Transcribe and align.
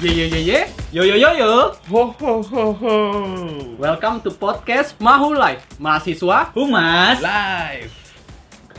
Ye 0.00 0.16
ye 0.16 0.26
ye 0.32 0.40
ye, 0.48 0.60
yo 0.96 1.04
yo 1.04 1.12
yo 1.12 1.28
yo. 1.36 1.76
Ho 1.92 2.08
ho 2.08 2.40
ho 2.40 2.64
ho. 2.72 2.94
Welcome 3.76 4.24
to 4.24 4.32
podcast 4.32 4.96
Mahu 4.96 5.36
Life, 5.36 5.76
mahasiswa 5.76 6.56
Humas. 6.56 7.20
Live. 7.20 7.92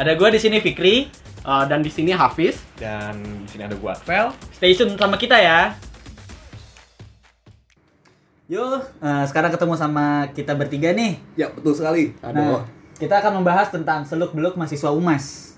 Ada 0.02 0.18
gua 0.18 0.34
di 0.34 0.42
sini 0.42 0.58
Fikri. 0.58 1.14
uh, 1.46 1.70
dan 1.70 1.86
di 1.86 1.94
sini 1.94 2.10
Hafiz. 2.10 2.66
Dan 2.74 3.46
di 3.46 3.54
sini 3.54 3.62
ada 3.62 3.78
gua 3.78 3.94
Vel. 4.02 4.34
Stay 4.50 4.74
tune 4.74 4.98
sama 4.98 5.14
kita 5.22 5.38
ya. 5.38 5.78
Yuk, 8.50 8.82
eh, 8.82 9.24
sekarang 9.30 9.54
ketemu 9.54 9.78
sama 9.78 10.26
kita 10.34 10.58
bertiga 10.58 10.90
nih. 10.90 11.22
Ya 11.38 11.54
betul 11.54 11.78
sekali. 11.78 12.18
Nah, 12.26 12.66
kita 12.98 13.22
akan 13.22 13.46
membahas 13.46 13.70
tentang 13.70 14.10
seluk 14.10 14.34
beluk 14.34 14.58
mahasiswa 14.58 14.90
Umas. 14.90 15.54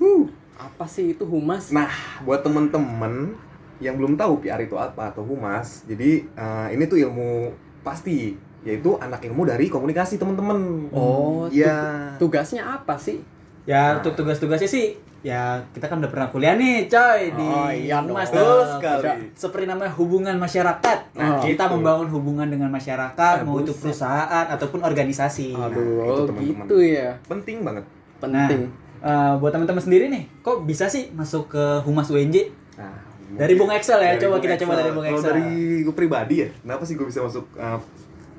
Apa 0.60 0.92
sih 0.92 1.16
itu 1.16 1.24
humas? 1.24 1.72
Nah, 1.72 1.88
buat 2.28 2.44
temen-temen 2.44 3.40
yang 3.84 3.96
belum 3.96 4.16
tahu 4.16 4.40
PR 4.40 4.58
itu 4.58 4.74
apa 4.74 5.12
atau 5.12 5.22
humas, 5.22 5.84
jadi 5.84 6.24
eh, 6.24 6.68
ini 6.72 6.88
tuh 6.88 6.98
ilmu 6.98 7.52
pasti, 7.84 8.32
yaitu 8.64 8.96
anak 8.98 9.20
ilmu 9.22 9.44
dari 9.44 9.68
komunikasi 9.68 10.16
temen-temen. 10.16 10.88
Oh, 10.90 11.52
ya. 11.52 12.16
Tugasnya 12.16 12.64
apa 12.74 12.96
sih? 12.96 13.20
Ya, 13.64 14.00
untuk 14.00 14.16
tugas-tugasnya 14.16 14.68
sih 14.68 14.88
ya 15.24 15.56
kita 15.72 15.88
kan 15.88 16.04
udah 16.04 16.12
pernah 16.12 16.28
kuliah 16.28 16.52
nih, 16.54 16.84
coy, 16.86 17.32
di 17.32 17.48
Oh, 17.48 17.72
iya 17.72 18.04
Umas 18.04 18.28
dong. 18.28 18.44
tuh. 18.44 18.76
sekali. 18.76 19.32
Seperti 19.32 19.66
namanya 19.66 19.96
hubungan 19.96 20.36
masyarakat. 20.36 20.98
Nah, 21.16 21.40
Oh, 21.40 21.40
kita 21.40 21.64
gitu. 21.64 21.74
membangun 21.74 22.08
hubungan 22.12 22.48
dengan 22.52 22.68
masyarakat, 22.68 23.36
Eh, 23.40 23.48
mau 23.48 23.56
itu 23.58 23.72
perusahaan 23.72 24.46
ataupun 24.46 24.84
organisasi. 24.84 25.56
Aduh, 25.56 25.80
itu 26.04 26.12
oh, 26.14 26.28
teman-teman. 26.28 26.68
gitu 26.68 26.76
ya. 26.84 27.16
Penting 27.24 27.64
banget. 27.64 27.88
Penting. 28.20 28.68
Nah, 29.00 29.32
eh, 29.32 29.34
buat 29.40 29.52
teman-teman 29.52 29.80
sendiri 29.80 30.12
nih, 30.12 30.28
kok 30.44 30.68
bisa 30.68 30.92
sih 30.92 31.08
masuk 31.12 31.48
ke 31.48 31.64
Humas 31.88 32.12
UNJ? 32.12 32.52
Nah, 32.76 32.92
Dari 33.34 33.54
Bung 33.54 33.70
Excel 33.70 33.98
ya, 33.98 34.06
dari 34.10 34.22
coba 34.22 34.36
Bung 34.36 34.44
kita 34.44 34.56
coba 34.60 34.74
dari 34.76 34.92
Bung 34.92 35.06
Kalau 35.06 35.18
Excel. 35.18 35.30
dari 35.30 35.48
gue 35.82 35.96
pribadi 35.96 36.36
ya, 36.40 36.50
kenapa 36.56 36.84
sih 36.84 36.94
gue 36.94 37.08
bisa 37.08 37.20
masuk 37.20 37.46
eh, 37.54 37.80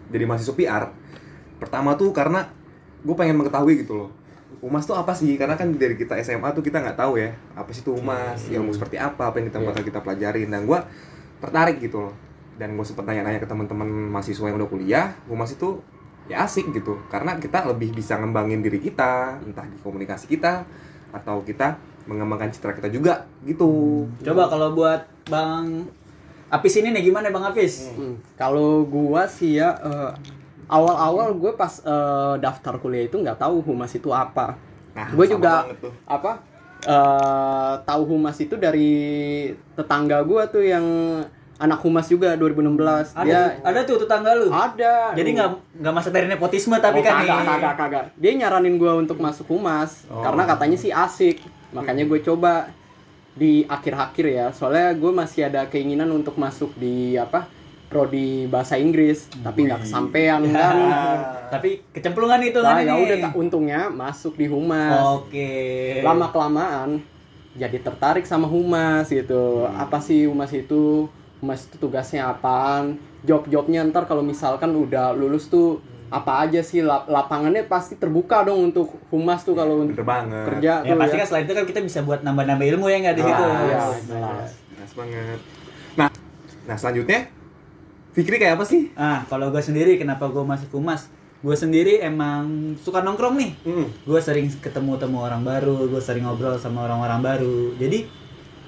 jadi 0.08 0.24
mahasiswa 0.24 0.54
PR? 0.54 0.84
Pertama 1.58 1.94
tuh 1.94 2.10
karena 2.10 2.46
gue 3.00 3.14
pengen 3.14 3.36
mengetahui 3.36 3.82
gitu 3.82 3.94
loh. 3.96 4.10
Humas 4.58 4.84
tuh 4.84 4.94
apa 4.94 5.12
sih? 5.12 5.34
Karena 5.34 5.54
kan 5.54 5.68
dari 5.70 5.92
kita 5.92 6.16
SMA 6.18 6.48
tuh 6.50 6.62
kita 6.62 6.80
nggak 6.80 6.96
tahu 6.96 7.18
ya 7.18 7.34
apa 7.52 7.68
sih 7.68 7.82
itu 7.82 7.92
humas, 7.92 8.48
ilmu 8.48 8.72
seperti 8.72 8.96
apa, 8.96 9.28
apa 9.28 9.36
yang 9.36 9.48
kita 9.48 9.60
Iya. 9.60 9.66
bakal 9.68 9.82
kita 9.84 10.00
pelajarin. 10.00 10.48
Dan 10.48 10.62
gue 10.64 10.78
tertarik 11.38 11.76
gitu 11.78 12.08
loh. 12.08 12.14
Dan 12.54 12.72
gue 12.72 12.86
sempet 12.86 13.04
nanya-nanya 13.04 13.42
ke 13.42 13.48
teman-teman 13.50 13.84
mahasiswa 14.08 14.46
yang 14.46 14.56
udah 14.56 14.70
kuliah, 14.70 15.06
humas 15.26 15.52
itu 15.52 15.82
ya 16.24 16.46
asik 16.46 16.70
gitu. 16.72 16.96
Karena 17.10 17.36
kita 17.36 17.66
lebih 17.68 17.92
bisa 17.92 18.16
ngembangin 18.16 18.62
diri 18.62 18.78
kita, 18.80 19.42
entah 19.42 19.66
di 19.66 19.76
komunikasi 19.82 20.30
kita 20.30 20.64
atau 21.12 21.42
kita 21.42 21.76
mengembangkan 22.04 22.48
citra 22.48 22.72
kita 22.72 22.88
juga 22.88 23.24
gitu. 23.42 24.04
Coba 24.20 24.46
kalau 24.46 24.72
buat 24.72 25.04
Bang 25.24 25.88
Apis 26.46 26.76
ini 26.76 26.90
nih 26.90 27.08
gimana 27.08 27.28
Bang 27.28 27.44
Apis? 27.44 27.90
Hmm, 27.90 28.14
Kalau 28.34 28.84
gua 28.84 29.24
sih 29.24 29.56
ya 29.56 29.72
eh, 29.74 30.10
awal-awal 30.66 31.34
gue 31.34 31.52
pas 31.52 31.72
eh, 31.78 32.34
daftar 32.38 32.76
kuliah 32.76 33.04
itu 33.04 33.16
nggak 33.16 33.36
tahu 33.36 33.60
humas 33.62 33.90
itu 33.90 34.08
apa. 34.08 34.54
Nah, 34.92 35.10
gue 35.10 35.26
juga 35.26 35.66
apa 36.04 36.38
eh, 36.80 37.74
tahu 37.80 38.02
humas 38.08 38.36
itu 38.38 38.54
dari 38.54 38.92
tetangga 39.74 40.20
gua 40.22 40.46
tuh 40.46 40.62
yang 40.62 40.84
anak 41.54 41.80
humas 41.80 42.06
juga 42.06 42.34
2016. 42.34 43.14
Ada 43.14 43.24
Dia 43.24 43.42
ada 43.62 43.80
tuh 43.82 43.96
tetangga 43.96 44.34
lu. 44.34 44.50
ada. 44.50 45.14
Jadi 45.14 45.28
nggak 45.32 45.50
nggak 45.80 45.94
masuk 45.94 46.12
dari 46.12 46.26
nepotisme 46.26 46.76
tapi 46.76 46.98
Oh, 46.98 47.02
kan 47.02 47.14
kagak, 47.20 47.40
kagak, 47.46 47.74
kagak. 47.76 48.04
Dia 48.14 48.32
nyaranin 48.36 48.76
gua 48.76 48.94
untuk 48.94 49.16
masuk 49.16 49.48
humas 49.48 50.04
Oh. 50.06 50.20
karena 50.20 50.44
katanya 50.44 50.76
sih 50.76 50.90
asik. 50.90 51.40
Makanya 51.74 52.04
gue 52.04 52.20
coba 52.20 52.70
di 53.32 53.66
akhir-akhir 53.66 54.26
ya. 54.26 54.46
Soalnya 54.50 54.94
gue 54.94 55.10
masih 55.12 55.44
ada 55.44 55.66
keinginan 55.66 56.08
untuk 56.08 56.34
masuk 56.36 56.72
di 56.74 57.14
apa? 57.16 57.50
prodi 57.84 58.50
bahasa 58.50 58.74
Inggris, 58.74 59.30
tapi 59.38 59.70
nggak 59.70 59.86
kesampaian 59.86 60.42
kan. 60.50 60.76
Tapi 61.48 61.78
kecemplungan 61.92 62.42
itu 62.42 62.58
Nah, 62.58 62.74
kan 62.74 62.82
ya 62.82 62.90
ini. 62.90 63.02
udah 63.06 63.16
tak- 63.22 63.36
untungnya 63.36 63.80
masuk 63.86 64.34
di 64.34 64.50
humas. 64.50 64.98
Oke. 65.14 65.50
Lama 66.02 66.26
kelamaan 66.28 66.98
jadi 67.54 67.78
tertarik 67.78 68.26
sama 68.26 68.50
humas 68.50 69.06
gitu. 69.06 69.62
Apa 69.70 70.02
sih 70.02 70.26
humas 70.26 70.50
itu? 70.50 71.06
Humas 71.38 71.62
itu 71.62 71.76
tugasnya 71.76 72.26
apaan? 72.26 72.98
Job-jobnya 73.22 73.86
ntar 73.86 74.04
kalau 74.04 74.20
misalkan 74.20 74.74
udah 74.74 75.14
lulus 75.14 75.46
tuh 75.46 75.78
apa 76.14 76.32
aja 76.40 76.60
sih 76.60 76.78
Lap- 76.80 77.06
lapangannya 77.06 77.64
pasti 77.64 77.94
terbuka 77.94 78.42
dong 78.42 78.70
untuk 78.70 78.86
humas 79.08 79.42
tuh 79.42 79.52
kalau 79.52 79.82
untuk 79.82 79.98
banget. 80.00 80.46
kerja 80.48 80.72
Ya 80.80 80.86
tuh 80.86 80.96
pasti 80.96 81.16
ya. 81.16 81.20
kan 81.20 81.26
selain 81.26 81.44
itu 81.44 81.52
kan 81.52 81.64
kita 81.64 81.80
bisa 81.80 81.98
buat 82.00 82.20
nambah-nambah 82.20 82.66
ilmu 82.68 82.86
ya 82.86 82.98
nggak 83.00 83.14
di 83.14 83.22
Ah, 83.22 83.26
situ. 83.26 83.42
iya. 83.42 83.80
jelas. 84.06 84.50
Jelas 84.70 84.92
banget. 84.94 85.38
Nah, 85.94 86.08
nah 86.64 86.76
selanjutnya 86.76 87.20
Fikri 88.12 88.38
kayak 88.38 88.54
apa 88.54 88.64
sih? 88.64 88.94
Ah, 88.94 89.26
kalau 89.26 89.50
gue 89.50 89.58
sendiri 89.58 89.98
kenapa 89.98 90.30
gue 90.30 90.40
masuk 90.40 90.70
humas? 90.72 91.10
Gue 91.40 91.52
sendiri 91.54 91.98
emang 92.00 92.46
suka 92.78 93.02
nongkrong 93.02 93.34
nih. 93.34 93.50
Hmm. 93.60 93.90
Gue 94.00 94.16
sering 94.18 94.46
ketemu 94.54 94.94
temu 94.96 95.18
orang 95.18 95.42
baru, 95.42 95.84
gue 95.84 95.98
sering 95.98 96.22
ngobrol 96.22 96.54
sama 96.54 96.86
orang-orang 96.86 97.20
baru. 97.20 97.74
Jadi 97.74 98.06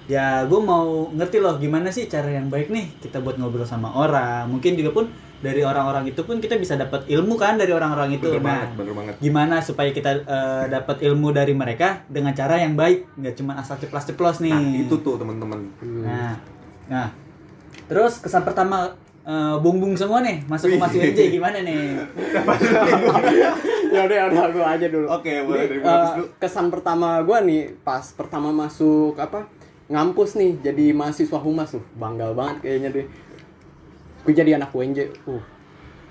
ya 0.06 0.42
gue 0.42 0.60
mau 0.60 1.08
ngerti 1.10 1.38
loh 1.38 1.56
gimana 1.56 1.88
sih 1.88 2.06
cara 2.06 2.26
yang 2.28 2.46
baik 2.46 2.68
nih 2.68 2.90
kita 2.98 3.18
buat 3.18 3.38
ngobrol 3.38 3.62
sama 3.62 3.94
orang. 3.94 4.50
Mungkin 4.50 4.74
juga 4.74 4.90
pun 4.92 5.06
dari 5.46 5.62
orang-orang 5.62 6.04
itu 6.04 6.20
pun 6.20 6.36
kita 6.36 6.54
bisa 6.54 6.74
dapat 6.74 7.06
ilmu 7.06 7.34
kan 7.34 7.54
dari 7.54 7.70
orang-orang 7.70 8.10
itu. 8.12 8.26
Bener 8.26 8.36
Nah, 8.36 8.46
banget, 8.58 8.68
bener 8.74 8.94
banget. 8.94 9.14
gimana 9.16 9.56
supaya 9.60 9.90
kita 9.90 10.10
eh, 10.18 10.64
dapat 10.68 10.96
ilmu 11.00 11.30
dari 11.30 11.54
mereka 11.54 12.02
dengan 12.06 12.32
cara 12.32 12.58
yang 12.58 12.74
baik, 12.74 13.06
nggak 13.14 13.34
cuma 13.34 13.54
asal 13.54 13.76
ceplos-ceplos 13.76 14.40
nih. 14.40 14.50
Nah, 14.50 14.82
itu 14.82 14.94
tuh 14.98 15.14
teman-teman. 15.14 15.70
Nah, 16.02 16.34
nah, 16.86 17.08
terus 17.86 18.18
kesan 18.18 18.42
pertama 18.42 18.90
eh, 19.22 19.56
bung-bung 19.56 19.94
semua 19.94 20.18
nih 20.18 20.42
masuk 20.44 20.66
ke 20.68 20.74
Wih. 20.74 20.82
Mas 20.82 20.92
UNJ 20.92 21.20
gimana 21.30 21.58
nih? 21.60 22.02
ya 23.86 24.00
udah 24.02 24.18
udah 24.28 24.44
gua 24.50 24.66
aja 24.72 24.86
dulu. 24.86 25.06
Oke, 25.08 25.32
boleh 25.42 25.64
dari 25.64 25.78
Ini, 25.78 25.84
Bang 25.84 25.94
Hafiz 25.96 26.10
eh, 26.10 26.16
dulu. 26.16 26.26
kesan 26.38 26.66
pertama 26.68 27.08
gua 27.22 27.38
nih 27.40 27.74
pas 27.80 28.04
pertama 28.10 28.50
masuk 28.50 29.14
apa? 29.16 29.46
ngampus 29.86 30.34
nih 30.34 30.58
jadi 30.60 30.90
mahasiswa 30.90 31.38
humas 31.38 31.70
tuh. 31.70 31.84
Bangga 31.94 32.34
banget 32.34 32.58
kayaknya 32.60 32.90
deh. 32.92 33.06
Gue 34.26 34.34
jadi 34.34 34.58
anak 34.58 34.74
UNJ. 34.74 35.14
Uh. 35.24 35.38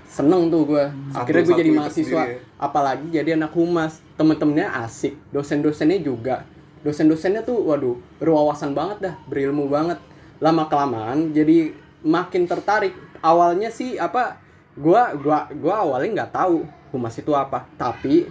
Seneng 0.08 0.48
tuh 0.48 0.64
gua. 0.64 0.88
Akhirnya 1.12 1.44
gue 1.44 1.56
jadi 1.60 1.70
mahasiswa 1.76 2.22
ya. 2.24 2.40
apalagi 2.56 3.12
jadi 3.12 3.36
anak 3.36 3.52
humas. 3.52 4.00
Temen-temennya 4.16 4.72
asik, 4.80 5.12
dosen-dosennya 5.28 6.00
juga. 6.00 6.48
Dosen-dosennya 6.80 7.44
tuh 7.44 7.60
waduh, 7.68 8.00
berwawasan 8.16 8.72
banget 8.72 9.12
dah, 9.12 9.14
berilmu 9.28 9.68
banget. 9.68 10.00
Lama 10.40 10.64
kelamaan 10.72 11.36
jadi 11.36 11.76
makin 12.00 12.48
tertarik. 12.48 12.96
Awalnya 13.20 13.68
sih 13.68 14.00
apa 14.00 14.40
gua 14.72 15.12
gua 15.20 15.52
gua 15.52 15.84
awalnya 15.84 16.24
nggak 16.24 16.32
tahu 16.32 16.64
humas 16.96 17.12
itu 17.20 17.36
apa, 17.36 17.68
tapi 17.76 18.24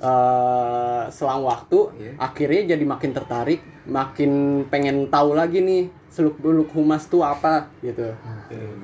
eh 0.00 1.02
selang 1.12 1.44
waktu 1.44 1.78
Iya. 1.94 2.12
akhirnya 2.16 2.62
jadi 2.72 2.84
makin 2.84 3.10
tertarik, 3.12 3.60
makin 3.84 4.30
pengen 4.66 5.06
tahu 5.06 5.36
lagi 5.36 5.60
nih 5.60 5.82
seluk 6.10 6.42
beluk 6.42 6.72
humas 6.74 7.06
tuh 7.06 7.22
apa 7.22 7.70
gitu. 7.80 8.10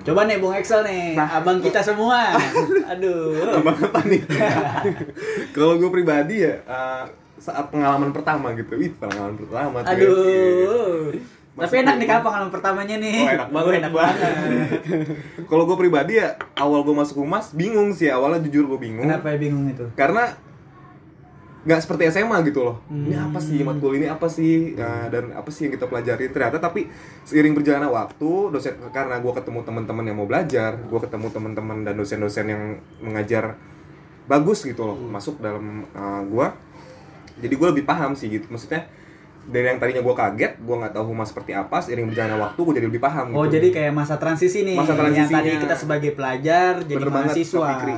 Coba 0.04 0.28
nih 0.28 0.38
Bung 0.38 0.54
Excel 0.54 0.86
nih, 0.86 1.18
abang 1.18 1.58
kita 1.58 1.82
semua. 1.82 2.36
Aduh. 2.92 3.34
Abang 3.58 3.74
apa 3.74 4.00
nih? 4.06 4.22
Kalau 5.56 5.74
gue 5.76 5.90
pribadi 5.90 6.44
ya 6.44 6.62
eh, 6.62 7.04
saat 7.36 7.66
pengalaman 7.68 8.14
pertama 8.14 8.54
gitu. 8.54 8.78
Ih, 8.78 8.94
pengalaman 8.94 9.34
pertama 9.34 9.76
tuh 9.82 9.90
ya. 9.90 10.06
Aduh. 10.06 11.02
Masuk 11.56 11.72
Tapi 11.72 11.88
enak 11.88 11.94
nih 11.96 12.06
kan 12.06 12.20
pengalaman 12.20 12.52
pertamanya 12.52 12.96
nih. 13.00 13.16
Oh, 13.16 13.32
enak 13.32 13.48
banget. 13.48 13.66
Oh, 13.66 13.78
enak 13.80 13.92
banget. 13.96 14.30
Kalau 15.50 15.64
gue 15.64 15.76
pribadi 15.80 16.20
ya 16.20 16.36
awal 16.54 16.84
gue 16.84 16.92
masuk 16.92 17.24
humas 17.24 17.50
bingung 17.50 17.90
sih 17.90 18.12
awalnya 18.12 18.44
jujur 18.44 18.68
gue 18.70 18.78
bingung. 18.78 19.08
Kenapa 19.08 19.32
ya 19.32 19.40
bingung 19.40 19.64
itu? 19.66 19.88
Karena 19.96 20.36
nggak 21.66 21.80
seperti 21.82 22.06
SMA 22.08 22.46
gitu 22.46 22.62
loh. 22.62 22.78
Ini 22.86 23.10
Hmm. 23.10 23.26
apa 23.34 23.38
sih 23.42 23.58
matkul 23.60 23.98
ini 23.98 24.06
apa 24.06 24.30
sih 24.30 24.78
Nah, 24.78 25.10
dan 25.10 25.34
apa 25.34 25.50
sih 25.50 25.66
yang 25.66 25.74
kita 25.74 25.90
pelajarin 25.90 26.30
ternyata 26.30 26.62
tapi 26.62 26.86
seiring 27.26 27.58
berjalannya 27.58 27.90
waktu 27.90 28.30
dosen 28.54 28.78
karena 28.94 29.18
gue 29.18 29.32
ketemu 29.34 29.66
teman-teman 29.66 30.04
yang 30.06 30.16
mau 30.16 30.30
belajar, 30.30 30.78
gue 30.78 31.00
ketemu 31.02 31.26
teman-teman 31.34 31.82
dan 31.82 31.98
dosen-dosen 31.98 32.46
yang 32.46 32.62
mengajar 33.02 33.58
bagus 34.30 34.62
gitu 34.62 34.86
loh 34.86 34.94
masuk 34.96 35.42
dalam 35.42 35.82
uh, 35.90 36.22
gue. 36.22 36.46
Jadi 37.42 37.54
gue 37.58 37.68
lebih 37.74 37.84
paham 37.84 38.14
sih 38.14 38.30
gitu. 38.30 38.46
Maksudnya 38.46 38.86
dari 39.46 39.66
yang 39.66 39.78
tadinya 39.78 40.02
gue 40.02 40.14
kaget, 40.14 40.52
gue 40.58 40.74
nggak 40.74 40.92
tahu 40.94 41.14
humas 41.14 41.30
seperti 41.30 41.54
apa, 41.54 41.78
seiring 41.78 42.10
berjalannya 42.10 42.38
waktu 42.38 42.60
gue 42.62 42.74
jadi 42.78 42.86
lebih 42.90 43.02
paham. 43.02 43.34
Oh, 43.34 43.46
gitu. 43.46 43.58
jadi 43.58 43.68
kayak 43.74 43.92
masa 43.94 44.14
transisi 44.18 44.62
nih. 44.66 44.74
Masa 44.78 44.94
Yang 44.94 45.30
tadi 45.30 45.50
kita 45.58 45.76
sebagai 45.78 46.10
pelajar 46.14 46.72
jadi 46.82 46.94
Bener 46.98 47.10
banget, 47.10 47.34
mahasiswa. 47.34 47.66
Fikri. 47.74 47.94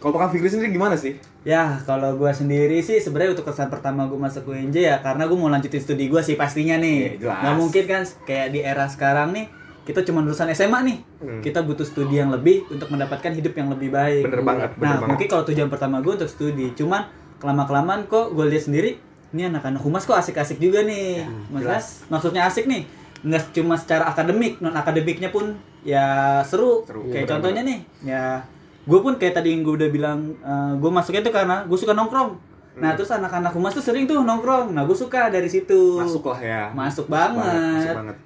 Kalau 0.00 0.16
Pak 0.16 0.34
Fikri 0.34 0.48
sendiri 0.50 0.74
gimana 0.74 0.94
sih? 0.98 1.16
Ya, 1.44 1.80
kalau 1.84 2.16
gua 2.16 2.32
sendiri 2.32 2.80
sih 2.80 3.00
sebenarnya 3.00 3.36
untuk 3.36 3.48
kesan 3.48 3.68
pertama 3.68 4.08
gua 4.08 4.28
masuk 4.28 4.48
UNJ 4.52 4.76
ya 4.80 4.96
karena 5.04 5.28
gua 5.28 5.38
mau 5.38 5.50
lanjutin 5.52 5.80
studi 5.80 6.08
gua 6.08 6.20
sih 6.24 6.36
pastinya 6.36 6.76
nih. 6.80 7.20
Iya, 7.20 7.28
jelas. 7.28 7.38
Nggak 7.40 7.54
mungkin 7.60 7.84
kan 7.84 8.02
kayak 8.24 8.48
di 8.52 8.60
era 8.64 8.86
sekarang 8.88 9.32
nih 9.32 9.46
kita 9.84 10.00
cuma 10.08 10.24
lulusan 10.24 10.48
SMA 10.56 10.80
nih. 10.80 10.98
Hmm. 11.20 11.40
Kita 11.44 11.60
butuh 11.60 11.84
studi 11.84 12.16
yang 12.16 12.32
lebih 12.32 12.64
untuk 12.72 12.88
mendapatkan 12.88 13.32
hidup 13.36 13.52
yang 13.52 13.68
lebih 13.68 13.92
baik. 13.92 14.24
Bener 14.24 14.40
banget, 14.40 14.70
bener 14.76 14.84
nah, 14.84 14.96
banget. 15.04 15.08
mungkin 15.12 15.26
kalau 15.28 15.44
tujuan 15.44 15.68
pertama 15.68 16.00
gua 16.00 16.16
untuk 16.16 16.30
studi, 16.32 16.72
cuman 16.72 17.04
kelama-kelamaan 17.44 18.08
kok 18.08 18.32
gue 18.32 18.46
lihat 18.48 18.64
sendiri 18.72 18.96
ini 19.36 19.50
anak-anak 19.50 19.82
humas 19.84 20.08
kok 20.08 20.16
asik-asik 20.16 20.56
juga 20.62 20.80
nih. 20.86 21.26
Maksudnya, 21.52 21.76
jelas. 21.76 21.86
maksudnya 22.08 22.42
asik 22.48 22.64
nih. 22.64 22.88
nggak 23.24 23.56
cuma 23.56 23.80
secara 23.80 24.04
akademik 24.12 24.60
non 24.60 24.76
akademiknya 24.76 25.32
pun 25.32 25.56
ya 25.80 26.40
seru, 26.44 26.84
Seru. 26.84 27.08
kayak 27.08 27.24
Iya, 27.24 27.30
contohnya 27.32 27.62
nih 27.64 27.78
ya 28.04 28.44
gue 28.84 28.98
pun 29.00 29.16
kayak 29.16 29.40
tadi 29.40 29.56
yang 29.56 29.64
gue 29.64 29.74
udah 29.80 29.88
bilang 29.88 30.36
gue 30.76 30.90
masuknya 30.92 31.24
tuh 31.24 31.32
karena 31.32 31.64
gue 31.64 31.78
suka 31.78 31.92
nongkrong 31.92 32.36
nah 32.74 32.90
Hmm. 32.90 32.98
terus 32.98 33.14
anak-anak 33.14 33.54
humas 33.54 33.70
tuh 33.70 33.86
sering 33.86 34.02
tuh 34.04 34.18
nongkrong 34.18 34.74
nah 34.74 34.82
gue 34.82 34.98
suka 34.98 35.30
dari 35.30 35.46
situ 35.46 35.94
Masuk 36.02 36.26
lah 36.26 36.40
ya. 36.42 36.62
Masuk 36.74 37.06
Masuk 37.06 37.06
banget. 37.06 37.60
Masuk 37.70 37.98
banget. 38.02 38.16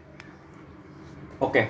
Oke. 1.38 1.62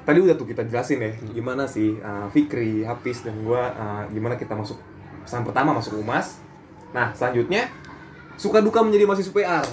Tadi 0.00 0.18
udah 0.18 0.34
tuh 0.34 0.48
kita 0.48 0.64
jelasin 0.64 0.98
ya 0.98 1.12
gimana 1.30 1.68
sih 1.68 2.00
uh, 2.00 2.26
Fikri, 2.32 2.82
Hafiz 2.82 3.22
dan 3.22 3.36
gua 3.44 3.68
uh, 3.76 4.02
gimana 4.10 4.34
kita 4.34 4.56
masuk 4.56 4.80
pesan 5.22 5.44
pertama 5.44 5.76
masuk 5.76 6.00
Umas. 6.00 6.40
Nah, 6.90 7.12
selanjutnya 7.14 7.68
suka 8.34 8.58
duka 8.58 8.80
menjadi 8.80 9.04
mahasiswa 9.06 9.30
PR. 9.30 9.66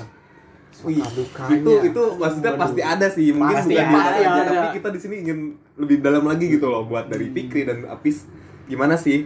Wih, 0.86 1.02
dukanya. 1.02 1.58
itu 1.58 1.72
itu 1.90 2.04
maksudnya 2.22 2.52
Waduh. 2.54 2.62
pasti 2.62 2.82
ada 2.84 3.08
sih. 3.10 3.28
Mungkin 3.34 3.56
Pasti 3.58 3.74
bukan 3.74 3.88
ada, 3.88 3.98
kita 3.98 4.12
aja, 4.14 4.30
ada. 4.30 4.52
tapi 4.54 4.68
kita 4.78 4.88
di 4.94 5.00
sini 5.02 5.16
ingin 5.26 5.40
lebih 5.74 5.98
dalam 6.02 6.24
lagi 6.24 6.46
gitu 6.54 6.70
loh 6.70 6.86
buat 6.86 7.10
dari 7.10 7.34
Fikri 7.34 7.66
dan 7.66 7.90
Hafiz 7.90 8.30
gimana 8.68 8.94
sih 8.94 9.26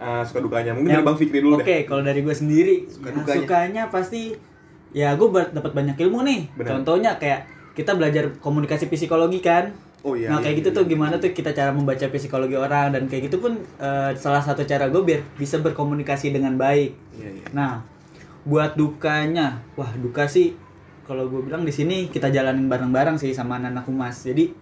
uh, 0.00 0.22
suka 0.24 0.40
dukanya. 0.40 0.72
Mungkin 0.72 0.88
dari 0.88 1.00
Yang- 1.02 1.08
Bang 1.12 1.18
Fikri 1.20 1.38
dulu 1.44 1.60
Oke, 1.60 1.66
deh. 1.66 1.80
kalau 1.84 2.00
dari 2.00 2.20
gue 2.24 2.32
sendiri, 2.32 2.88
Suka 2.88 3.10
ya, 3.10 3.14
dukanya. 3.20 3.38
sukanya 3.44 3.82
pasti 3.92 4.22
ya 4.96 5.12
gue 5.12 5.28
dapat 5.28 5.72
banyak 5.76 5.96
ilmu 6.00 6.24
nih. 6.24 6.40
Benar. 6.56 6.68
Contohnya 6.80 7.10
kayak 7.20 7.44
kita 7.76 7.92
belajar 7.92 8.32
komunikasi 8.40 8.88
psikologi 8.88 9.44
kan. 9.44 9.70
Oh 10.06 10.14
iya. 10.14 10.30
nah 10.30 10.38
iya, 10.38 10.46
kayak 10.46 10.56
gitu 10.62 10.70
iya, 10.70 10.76
tuh 10.78 10.84
iya. 10.86 10.90
gimana 10.94 11.14
tuh 11.18 11.34
kita 11.34 11.50
cara 11.50 11.74
membaca 11.74 12.06
psikologi 12.06 12.54
orang 12.54 12.94
dan 12.94 13.10
kayak 13.10 13.28
gitu 13.28 13.42
pun 13.42 13.58
eh, 13.82 14.10
salah 14.14 14.38
satu 14.38 14.62
cara 14.62 14.86
gue 14.86 15.02
biar 15.02 15.20
bisa 15.34 15.58
berkomunikasi 15.58 16.30
dengan 16.30 16.54
baik. 16.54 16.94
Iya, 17.18 17.28
iya. 17.34 17.46
Nah, 17.50 17.82
buat 18.46 18.78
dukanya, 18.78 19.58
wah 19.74 19.90
duka 19.98 20.24
sih 20.30 20.54
kalau 21.08 21.24
gue 21.26 21.40
bilang 21.40 21.64
di 21.64 21.72
sini 21.72 22.06
kita 22.06 22.28
jalanin 22.28 22.68
bareng-bareng 22.68 23.16
sih 23.16 23.32
sama 23.32 23.56
anak-anak 23.56 23.88
humas. 23.88 24.20
Jadi 24.22 24.52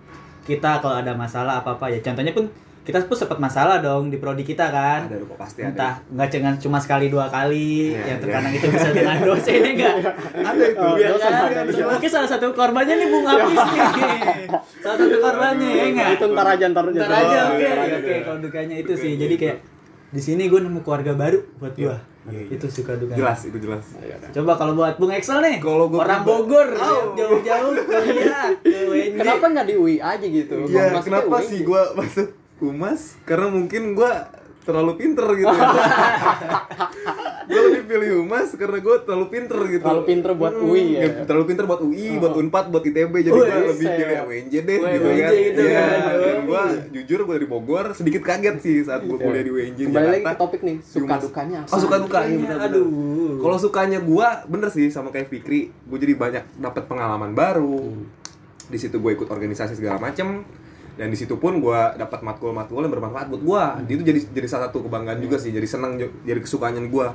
kita 0.47 0.79
kalau 0.79 0.97
ada 0.97 1.11
masalah 1.13 1.59
apa-apa 1.59 1.91
ya 1.91 1.99
contohnya 1.99 2.31
pun 2.31 2.47
kita 2.87 3.03
pun 3.03 3.19
sempat 3.19 3.43
masalah 3.43 3.83
dong 3.83 4.09
di 4.09 4.17
prodi 4.17 4.47
kita 4.47 4.71
kan. 4.71 5.11
Ada 5.11 5.19
kok 5.19 5.35
pasti 5.35 5.59
ada. 5.61 5.75
Entah 5.75 5.93
nggak 6.07 6.29
cuma 6.31 6.51
cuma 6.55 6.79
sekali 6.79 7.11
dua 7.11 7.27
kali, 7.27 7.91
Iya, 7.91 8.15
yang 8.15 8.19
terkadang 8.23 8.55
itu 8.55 8.67
bisa 8.71 8.89
dengan 8.95 9.19
dosen 9.27 9.55
ini 9.59 9.71
enggak? 9.75 9.95
Ada 10.39 10.65
itu. 10.71 10.87
Iya 10.95 11.07
dosen 11.11 11.33
kan? 11.35 11.43
ada, 11.51 11.61
iya. 11.67 11.85
Mungkin 11.91 12.11
salah 12.15 12.31
satu 12.31 12.47
korbannya 12.55 12.95
nih 12.95 13.09
Bung 13.11 13.27
Apis 13.27 13.59
nih. 13.59 14.21
Salah 14.79 14.97
satu 15.03 15.17
korbannya 15.19 15.67
ya 15.69 15.85
enggak? 15.91 16.09
itu 16.15 16.25
ntar 16.31 16.47
aja 16.47 16.65
ntar 16.71 16.85
aja 16.87 17.01
Ntar 17.03 17.11
aja 17.11 17.39
Oh, 17.43 17.51
oke. 17.51 17.59
iya, 17.59 17.73
iya, 17.75 17.97
Oke, 17.99 18.07
iya. 18.07 18.19
kalau 18.23 18.39
dukanya 18.39 18.77
itu 18.79 18.93
sih. 18.95 19.13
Jadi 19.19 19.35
kayak 19.35 19.59
di 20.07 20.21
sini 20.23 20.47
gue 20.47 20.61
nemu 20.63 20.79
keluarga 20.87 21.11
baru 21.19 21.43
buat 21.59 21.75
Iya. 21.75 21.99
Iya, 22.27 22.41
iya. 22.43 22.53
Itu 22.53 22.67
suka 22.67 22.93
dukanya. 22.95 23.19
Jelas, 23.19 23.39
itu 23.45 23.59
jelas. 23.59 23.85
Coba 24.31 24.53
kalau 24.55 24.73
buat 24.75 24.95
Bung 24.97 25.11
Excel 25.11 25.39
nih, 25.39 25.57
Kalau 25.59 25.87
gua 25.87 26.03
orang 26.03 26.23
Bogor 26.23 26.69
Oh. 26.73 27.13
jauh-jauh 27.13 27.73
kuliah 27.79 28.51
ke 28.57 28.79
UNJ. 28.91 29.17
kenapa 29.17 29.45
nggak 29.49 29.67
di 29.67 29.75
UI 29.75 29.97
aja 29.97 30.23
gitu 30.23 30.55
Iya, 30.65 30.91
Masuknya 30.91 31.03
kenapa 31.03 31.37
sih 31.41 31.59
gua 31.63 31.83
masuk 31.93 32.29
Umas? 32.59 33.21
Karena 33.23 33.47
mungkin 33.49 33.93
gua 33.93 34.27
terlalu 34.67 34.93
pinter 34.97 35.27
gitu. 35.33 35.49
gue 37.47 37.63
lebih 37.63 37.83
pilih 37.87 38.11
Umas 38.21 38.51
karena 38.53 38.79
gue 38.79 38.97
terlalu 39.01 39.27
pinter 39.31 39.59
gitu. 39.65 39.81
Terlalu 39.81 40.03
pinter 40.05 40.31
buat 40.35 40.53
UI 40.53 40.85
ya? 40.93 41.23
Terlalu 41.23 41.45
pinter 41.47 41.65
buat 41.65 41.81
UI, 41.81 42.09
buat 42.19 42.35
Unpad, 42.35 42.65
buat 42.69 42.83
ITB. 42.83 43.15
Jadi 43.23 43.31
gue 43.33 43.47
lebih 43.71 43.87
pilih 43.89 44.17
UNJ 44.27 44.55
deh 44.59 44.77
Wih, 44.77 44.91
gitu 44.91 45.07
UNJ 45.07 45.23
kan. 45.23 45.33
gitu 45.33 45.61
Iya, 45.63 45.79
kan. 45.79 46.01
dan 46.19 46.39
gue 46.43 46.63
jujur 46.93 47.19
gue 47.23 47.35
dari 47.37 47.49
Bogor 47.49 47.87
sedikit 47.95 48.23
kaget 48.23 48.57
sih 48.59 48.77
saat 48.83 49.01
gue 49.01 49.15
kuliah 49.15 49.41
di 49.41 49.53
UNJ 49.53 49.79
Iya. 49.79 49.87
kembali 49.89 50.09
lagi 50.11 50.25
ke 50.27 50.35
topik 50.37 50.61
nih 50.61 50.77
suka 50.83 51.15
dukanya 51.17 51.59
Oh 51.67 51.79
suka 51.79 51.97
duka 51.97 52.19
iya, 52.21 52.35
bener, 52.35 52.49
bener. 52.51 52.67
Aduh. 52.67 53.39
Kalau 53.39 53.57
sukanya 53.57 53.99
gua 54.01 54.29
bener 54.45 54.69
sih 54.69 54.91
sama 54.91 55.09
kayak 55.09 55.29
Fikri, 55.29 55.71
gue 55.71 55.99
jadi 56.01 56.15
banyak 56.15 56.45
dapat 56.57 56.83
pengalaman 56.85 57.31
baru. 57.31 57.95
Di 58.67 58.77
situ 58.77 58.99
gue 58.99 59.15
ikut 59.15 59.31
organisasi 59.31 59.79
segala 59.79 60.03
macem 60.03 60.43
dan 60.97 61.13
di 61.13 61.17
situ 61.17 61.37
pun 61.37 61.61
gua 61.61 61.93
dapat 61.95 62.25
matkul-matkul 62.25 62.81
yang 62.83 62.93
bermanfaat 62.93 63.29
buat 63.29 63.43
gua. 63.45 63.65
Itu 63.85 64.01
jadi 64.01 64.21
jadi 64.33 64.49
salah 64.49 64.73
satu 64.73 64.85
kebanggaan 64.89 65.21
juga 65.21 65.37
sih, 65.37 65.53
jadi 65.53 65.65
senang 65.69 66.01
jadi 66.01 66.41
kesukaannya 66.41 66.89
gua. 66.89 67.13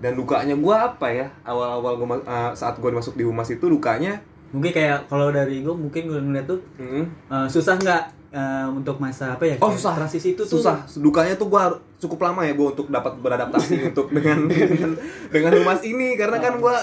Dan 0.00 0.16
dukanya 0.16 0.56
gua 0.56 0.94
apa 0.94 1.12
ya? 1.12 1.26
Awal-awal 1.44 1.92
gua 1.98 2.06
eh, 2.22 2.50
saat 2.54 2.78
gua 2.78 2.94
masuk 2.94 3.18
di 3.18 3.26
humas 3.26 3.50
itu 3.50 3.66
dukanya 3.66 4.22
Mungkin 4.50 4.74
kayak 4.74 5.06
kalau 5.06 5.30
dari 5.30 5.62
gue 5.62 5.70
mungkin 5.70 6.10
gue 6.10 6.18
ngeliat 6.18 6.46
tuh 6.50 6.58
mm, 6.74 7.30
eh, 7.30 7.46
susah 7.46 7.78
nggak 7.78 8.02
eh, 8.34 8.66
untuk 8.66 8.98
masa 8.98 9.38
apa 9.38 9.46
ya? 9.46 9.54
Oh 9.62 9.70
susah 9.70 9.94
transisi 9.94 10.34
itu 10.34 10.42
tuh 10.42 10.58
susah 10.58 10.82
dukanya 10.98 11.38
tuh 11.38 11.46
gua 11.46 11.70
har- 11.70 11.80
cukup 12.02 12.18
lama 12.26 12.42
ya 12.42 12.58
gua 12.58 12.74
untuk 12.74 12.90
dapat 12.90 13.14
beradaptasi 13.22 13.78
untuk 13.94 14.10
dengan 14.10 14.50
dengan 14.50 14.98
dengan 15.30 15.52
humas 15.54 15.86
ini 15.86 16.18
karena 16.18 16.42
kan 16.42 16.58
gua 16.58 16.74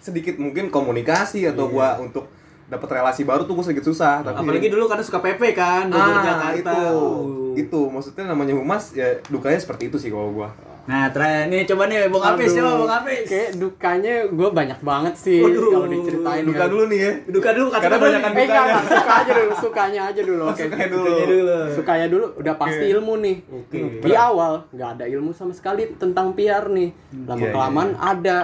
sedikit 0.00 0.40
mungkin 0.40 0.72
komunikasi 0.72 1.44
atau 1.52 1.68
gua 1.68 2.00
untuk 2.00 2.32
dapat 2.72 2.88
relasi 2.90 3.22
baru 3.22 3.42
tuh 3.42 3.52
gua 3.52 3.62
sedikit 3.62 3.84
susah 3.84 4.20
tapi 4.20 4.40
Apalagi 4.40 4.66
dulu 4.66 4.84
karena 4.86 5.04
suka 5.04 5.20
PP 5.20 5.52
kan, 5.52 5.86
Bogor 5.86 6.08
ah 6.08 6.24
Jakarta. 6.24 6.56
itu 6.56 6.76
Uh. 6.88 7.52
itu 7.54 7.80
maksudnya 7.86 8.24
namanya 8.26 8.54
humas 8.54 8.90
ya 8.92 9.04
dukanya 9.26 9.56
seperti 9.56 9.86
itu 9.86 9.96
sih 9.98 10.08
kalau 10.08 10.32
gua 10.32 10.48
Nah, 10.82 11.06
terakhir 11.06 11.46
nih 11.46 11.62
coba 11.62 11.86
nih 11.86 12.10
Bung 12.10 12.26
Apis, 12.26 12.58
coba 12.58 12.74
Bung 12.74 12.90
Apis. 12.90 13.22
kayak 13.24 13.54
dukanya 13.54 14.26
gue 14.26 14.48
banyak 14.50 14.82
banget 14.82 15.14
sih 15.14 15.38
Waduh. 15.38 15.70
kalau 15.70 15.86
diceritain 15.86 16.42
duka 16.42 16.58
kan. 16.58 16.66
dulu 16.66 16.84
nih 16.90 16.98
ya 16.98 17.12
Duka 17.30 17.50
dulu 17.54 17.68
kata 17.70 17.78
Karena 17.78 17.94
dulu 17.94 18.02
banyak 18.02 18.18
nih. 18.18 18.26
kan 18.26 18.32
Eh 18.34 18.42
enggak, 18.42 18.64
enggak, 18.66 18.82
suka 18.90 19.12
aja 19.14 19.32
dulu, 19.32 19.52
sukanya 19.54 20.00
aja 20.02 20.22
dulu. 20.24 20.42
Oke. 20.42 20.58
Sukanya 20.58 20.88
dulu. 20.90 21.06
Sukanya 21.06 21.26
dulu. 21.28 21.54
Sukanya 21.70 22.06
dulu 22.10 22.26
udah 22.34 22.54
pasti 22.58 22.84
ilmu 22.88 23.14
nih. 23.16 23.36
Oke. 23.48 23.78
Di 24.02 24.12
awal 24.12 24.52
nggak 24.68 24.90
ada 24.92 25.04
ilmu 25.06 25.30
sama 25.30 25.52
sekali 25.54 25.82
tentang 25.94 26.34
PR 26.34 26.66
nih. 26.68 26.90
Lama 27.22 27.38
Iya, 27.38 27.50
kelamaan 27.54 27.90
ada. 27.94 28.38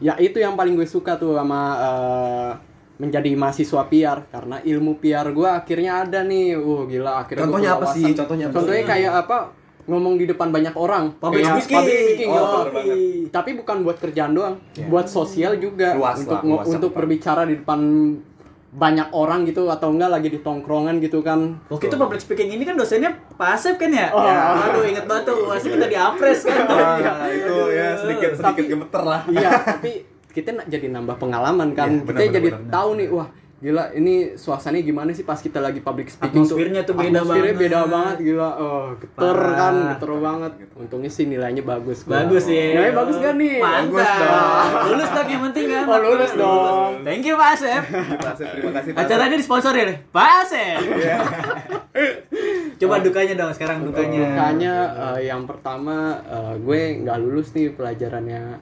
Ya 0.00 0.16
itu 0.16 0.40
yang 0.40 0.56
paling 0.56 0.72
gue 0.72 0.88
suka 0.88 1.20
tuh 1.20 1.36
sama 1.36 1.60
eh, 1.76 2.50
menjadi 3.02 3.34
mahasiswa 3.34 3.82
PR 3.90 4.30
karena 4.30 4.62
ilmu 4.62 5.02
PR 5.02 5.34
gue 5.34 5.48
akhirnya 5.50 6.06
ada 6.06 6.22
nih. 6.22 6.54
Uh 6.54 6.86
gila 6.86 7.26
akhirnya 7.26 7.42
gua 7.42 7.58
Contohnya 7.58 7.70
apa 7.74 7.86
sih? 7.90 8.04
Contohnya 8.14 8.46
apa 8.46 8.54
Contohnya 8.54 8.84
kayak 8.86 9.12
apa? 9.26 9.38
Ngomong 9.82 10.14
di 10.14 10.30
depan 10.30 10.54
banyak 10.54 10.78
orang. 10.78 11.18
Public 11.18 11.42
Kayak 11.42 11.66
speaking. 11.66 11.74
Public 11.82 11.98
speaking. 11.98 12.28
Oh, 12.30 12.62
banget. 12.70 12.96
Tapi 13.34 13.50
bukan 13.58 13.76
buat 13.82 13.98
kerjaan 13.98 14.32
doang, 14.38 14.54
buat 14.86 15.10
sosial 15.10 15.58
juga 15.58 15.98
Luas 15.98 16.22
untuk 16.22 16.38
lah, 16.38 16.46
luas 16.46 16.66
untuk 16.70 16.94
berbicara 16.94 17.42
di 17.42 17.58
depan 17.58 17.80
banyak 18.72 19.12
orang 19.12 19.44
gitu 19.44 19.68
atau 19.68 19.92
enggak 19.92 20.08
lagi 20.08 20.28
di 20.30 20.38
tongkrongan 20.38 21.02
gitu 21.02 21.20
kan. 21.20 21.58
Waktu 21.68 21.90
itu 21.90 21.96
public 21.98 22.22
speaking 22.22 22.56
ini 22.56 22.62
kan 22.64 22.78
dosennya 22.78 23.12
Pak 23.36 23.58
Asep 23.58 23.74
kan 23.76 23.90
ya? 23.90 24.08
Oh. 24.14 24.22
Ya, 24.24 24.70
aduh 24.70 24.86
inget 24.86 25.04
banget 25.04 25.28
tuh, 25.28 25.44
Asep 25.50 25.76
kita 25.76 25.90
diapres 25.90 26.40
kan. 26.46 26.64
Ah, 26.72 27.28
itu 27.28 27.56
ya 27.74 27.98
sedikit 27.98 28.30
sedikit 28.38 28.64
Tapi- 28.64 28.70
gemeter 28.70 29.02
lah 29.02 29.20
Iya, 29.28 29.50
tapi 29.76 29.92
kita 30.32 30.64
jadi 30.66 30.86
nambah 30.88 31.16
pengalaman 31.20 31.76
kan. 31.76 32.02
Iya, 32.02 32.08
kita 32.08 32.12
benar, 32.18 32.34
jadi 32.34 32.48
benar. 32.50 32.72
tahu 32.72 32.90
nih, 32.98 33.08
wah 33.12 33.28
gila 33.62 33.94
ini 33.94 34.34
suasananya 34.34 34.82
gimana 34.82 35.14
sih 35.14 35.22
pas 35.22 35.38
kita 35.38 35.62
lagi 35.62 35.78
public 35.78 36.10
speaking 36.10 36.42
Atmosfernya 36.42 36.82
tuh 36.82 36.98
beda 36.98 37.22
Atmosfernya 37.22 37.54
banget. 37.54 37.62
beda 37.62 37.80
banget 37.86 38.16
gila. 38.26 38.50
Oh, 38.58 38.86
geter 38.98 39.36
Parah. 39.38 39.54
kan, 39.54 39.74
geter 39.94 40.10
banget. 40.18 40.52
Untungnya 40.74 41.10
sih 41.14 41.24
nilainya 41.30 41.62
bagus. 41.62 42.02
gua. 42.02 42.26
Bagus 42.26 42.50
ya. 42.50 42.74
Nilainya 42.74 42.94
bagus 42.98 43.16
kan 43.22 43.34
nih? 43.38 43.62
Bagus 43.62 44.08
dong. 44.18 44.66
Lulus 44.90 45.10
dong 45.14 45.28
yang 45.30 45.42
penting 45.46 45.64
kan. 45.70 45.84
Oh, 45.86 45.98
lulus 46.02 46.32
dong. 46.34 46.90
Thank 47.06 47.22
you 47.22 47.34
Pak 47.38 47.48
Asep. 47.54 47.82
Terima 47.86 48.18
kasih, 48.34 48.46
terima 48.50 48.72
kasih 48.74 48.90
Pak. 48.98 49.00
Acaranya 49.06 49.36
disponsorin 49.38 49.82
oleh 49.86 49.98
Pak 50.10 50.28
Asep. 50.42 50.78
Coba 52.82 52.98
dukanya 52.98 53.34
dong 53.38 53.54
sekarang 53.54 53.86
dukanya. 53.86 54.26
Dukanya 54.26 54.74
eh, 55.14 55.30
yang 55.30 55.46
pertama 55.46 56.18
eh, 56.26 56.54
gue 56.58 56.80
nggak 57.06 57.18
lulus 57.22 57.54
nih 57.54 57.70
pelajarannya 57.78 58.58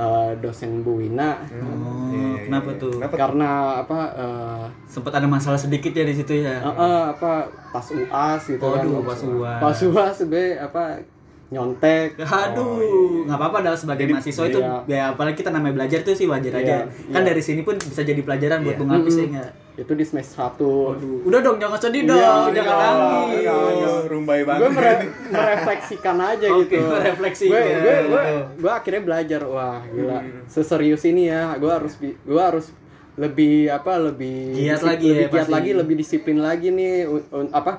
eh, 0.00 0.30
dosen 0.38 0.80
Bu 0.80 0.96
Wina. 0.96 1.36
Oh, 1.52 2.08
Iya, 2.08 2.18
iya, 2.18 2.38
kenapa 2.48 2.70
iya. 2.70 2.80
tuh? 2.80 2.92
Kenapa? 2.96 3.14
Karena 3.14 3.48
apa 3.78 3.98
eh, 4.16 4.64
Sempat 4.86 5.12
ada 5.14 5.26
masalah 5.26 5.56
sedikit 5.56 5.92
ya 5.92 6.02
di 6.02 6.14
situ 6.14 6.40
ya. 6.40 6.56
Eh, 6.56 6.66
eh, 6.66 7.02
apa 7.10 7.32
pas 7.68 7.86
uas 7.86 8.42
gitu 8.42 8.58
kan 8.58 8.80
Waduh, 8.80 9.04
pas 9.04 9.20
UAS. 9.20 9.60
pas 9.60 9.78
uas 9.84 10.16
gue 10.24 10.46
apa 10.56 10.82
nyontek 11.50 12.14
Aduh, 12.16 13.26
nggak 13.26 13.34
apa-apa 13.34 13.58
dah 13.60 13.74
sebagai 13.74 14.06
mahasiswa 14.06 14.46
itu 14.46 14.58
iya. 14.58 14.74
ya 14.86 15.02
apalagi 15.10 15.34
kita 15.36 15.50
namanya 15.50 15.74
belajar 15.76 15.98
tuh 16.00 16.14
sih 16.14 16.26
wajar 16.26 16.54
aja. 16.56 16.86
Iya, 16.86 17.10
Kan 17.10 17.22
iya. 17.22 17.28
dari 17.28 17.42
sini 17.42 17.60
pun 17.60 17.74
bisa 17.74 18.02
jadi 18.02 18.22
pelajaran 18.22 18.62
buat 18.62 18.74
Iya. 18.74 18.80
Bung 18.80 18.90
Apis 18.92 19.14
ya 19.16 19.24
enggak? 19.26 19.50
Itu 19.80 19.92
di 19.92 20.04
semester 20.04 20.44
satu 20.44 20.92
Udah 21.24 21.40
dong, 21.40 21.56
jangan 21.56 21.78
sedih 21.78 22.02
Iya, 22.02 22.10
dong, 22.10 22.20
iya, 22.20 22.54
jangan 22.54 22.76
iya, 22.76 22.90
nangis. 22.92 23.40
iya, 23.40 23.54
iya. 23.72 23.90
rumbai 24.04 24.40
banget 24.42 24.60
gue 24.60 24.70
mere- 24.70 25.08
merefleksikan 25.30 26.16
aja 26.20 26.46
Oke, 26.50 26.68
gitu 26.68 26.84
merefleksikan. 26.86 27.50
gue 27.50 27.62
gue 27.80 27.96
gue 28.06 28.22
gue 28.58 28.70
akhirnya 28.70 29.02
belajar 29.02 29.40
wah 29.42 29.80
gila 29.86 30.18
Hmm. 30.18 30.44
seserius 30.46 31.02
ini 31.02 31.22
ya 31.26 31.56
gue 31.56 31.70
harus 31.70 31.96
gue 31.98 32.42
harus 32.42 32.68
lebih 33.16 33.68
apa 33.68 33.92
lebih 33.98 34.52
Giat 34.54 34.76
disip- 34.76 34.86
lagi 34.86 35.06
ya, 35.06 35.14
lebih 35.16 35.26
giat 35.26 35.40
pasti. 35.42 35.52
lagi 35.52 35.70
lebih 35.74 35.94
disiplin 35.96 36.38
lagi 36.38 36.68
nih 36.70 36.92
apa 37.50 37.72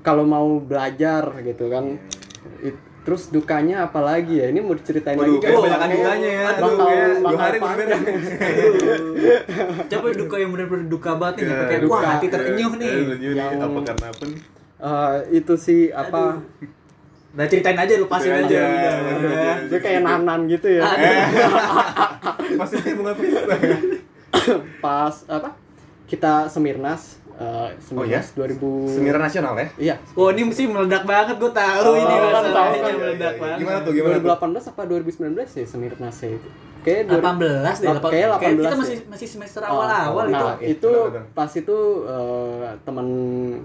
kalau 0.00 0.22
mau 0.22 0.58
belajar 0.58 1.22
gitu 1.40 1.66
kan 1.66 1.96
It- 2.58 2.78
terus 3.06 3.30
dukanya 3.30 3.86
apa 3.86 4.02
lagi 4.02 4.34
ya 4.36 4.50
ini 4.50 4.58
mau 4.58 4.74
diceritain 4.74 5.14
Waduh, 5.14 5.30
lagi 5.30 5.38
kan? 5.38 5.50
Kayaknya 5.54 5.94
dukanya 5.94 6.26
ya. 6.28 6.42
bakal- 6.42 6.58
Aduh, 6.58 6.74
dua 6.76 7.22
bakal 7.22 7.38
hari 7.40 7.56
belum 7.56 7.70
panjang. 7.70 8.02
Coba 9.86 10.06
duka 10.12 10.36
yang 10.36 10.50
benar-benar 10.50 10.86
duka 10.86 11.10
banget 11.14 11.34
nih, 11.36 11.44
Iya, 11.46 11.58
kayak 11.64 11.80
duka. 11.80 11.92
wah 11.92 12.02
hati 12.08 12.26
terenyuh 12.26 12.72
nih. 12.74 12.90
Eh, 12.90 13.04
terenyuh 13.06 13.32
nih, 13.32 13.40
Yang- 13.40 13.62
apa 13.62 13.78
karena 13.84 14.06
apa? 14.08 14.24
Eh, 14.76 15.14
itu 15.34 15.54
sih 15.56 15.80
apa 15.88 16.20
Nah 17.30 17.44
ceritain 17.44 17.76
aja 17.76 17.92
lu 17.94 18.06
pasin 18.06 18.32
Ceritain 18.32 18.48
aja. 18.48 19.60
gue 19.62 19.76
kayak 19.78 20.00
nanan 20.02 20.40
gitu 20.46 20.72
ya 20.72 20.88
Pasti 22.56 22.76
bunga 22.90 23.12
pis. 23.12 23.36
pas 24.78 25.14
apa 25.26 25.52
kita 26.06 26.48
Semirnas 26.48 27.20
eh, 27.36 27.68
Semirnas 27.78 28.26
2000 28.32 28.88
Seminar 28.88 29.20
nasional 29.20 29.54
ya? 29.54 29.68
Iya. 29.76 29.94
Oh 30.12 30.28
ini 30.28 30.42
mesti 30.44 30.64
meledak 30.64 31.04
banget, 31.04 31.36
gue 31.36 31.52
tahu 31.52 31.80
Oh, 31.84 31.94
ini 31.94 32.14
kan 32.26 32.44
tahu 32.46 32.72
kan. 32.74 32.92
meledak 32.94 33.12
Iya, 33.12 33.28
iya. 33.30 33.30
banget. 33.36 33.58
Gimana 33.60 33.78
tuh? 33.78 33.92
Gimana 33.92 34.16
tuh? 34.16 34.24
2018 34.56 34.70
apa 34.70 34.82
2019 34.82 35.36
ya 35.52 35.64
Semirnas 35.64 36.16
ya 36.18 36.30
itu? 36.32 36.48
Kayak 36.80 37.02
18 37.10 37.82
deh, 37.82 37.90
kayak 37.90 37.98
18 37.98 38.12
Kayak 38.38 38.54
kita 38.54 38.62
ya. 38.62 38.78
masih 38.78 38.98
masih 39.06 39.26
semester 39.26 39.58
awal-awal 39.60 40.24
nah, 40.28 40.54
itu. 40.56 40.86
itu 40.86 40.90
pas 41.34 41.50
itu 41.50 41.78
eh, 42.06 42.66
teman 42.80 43.06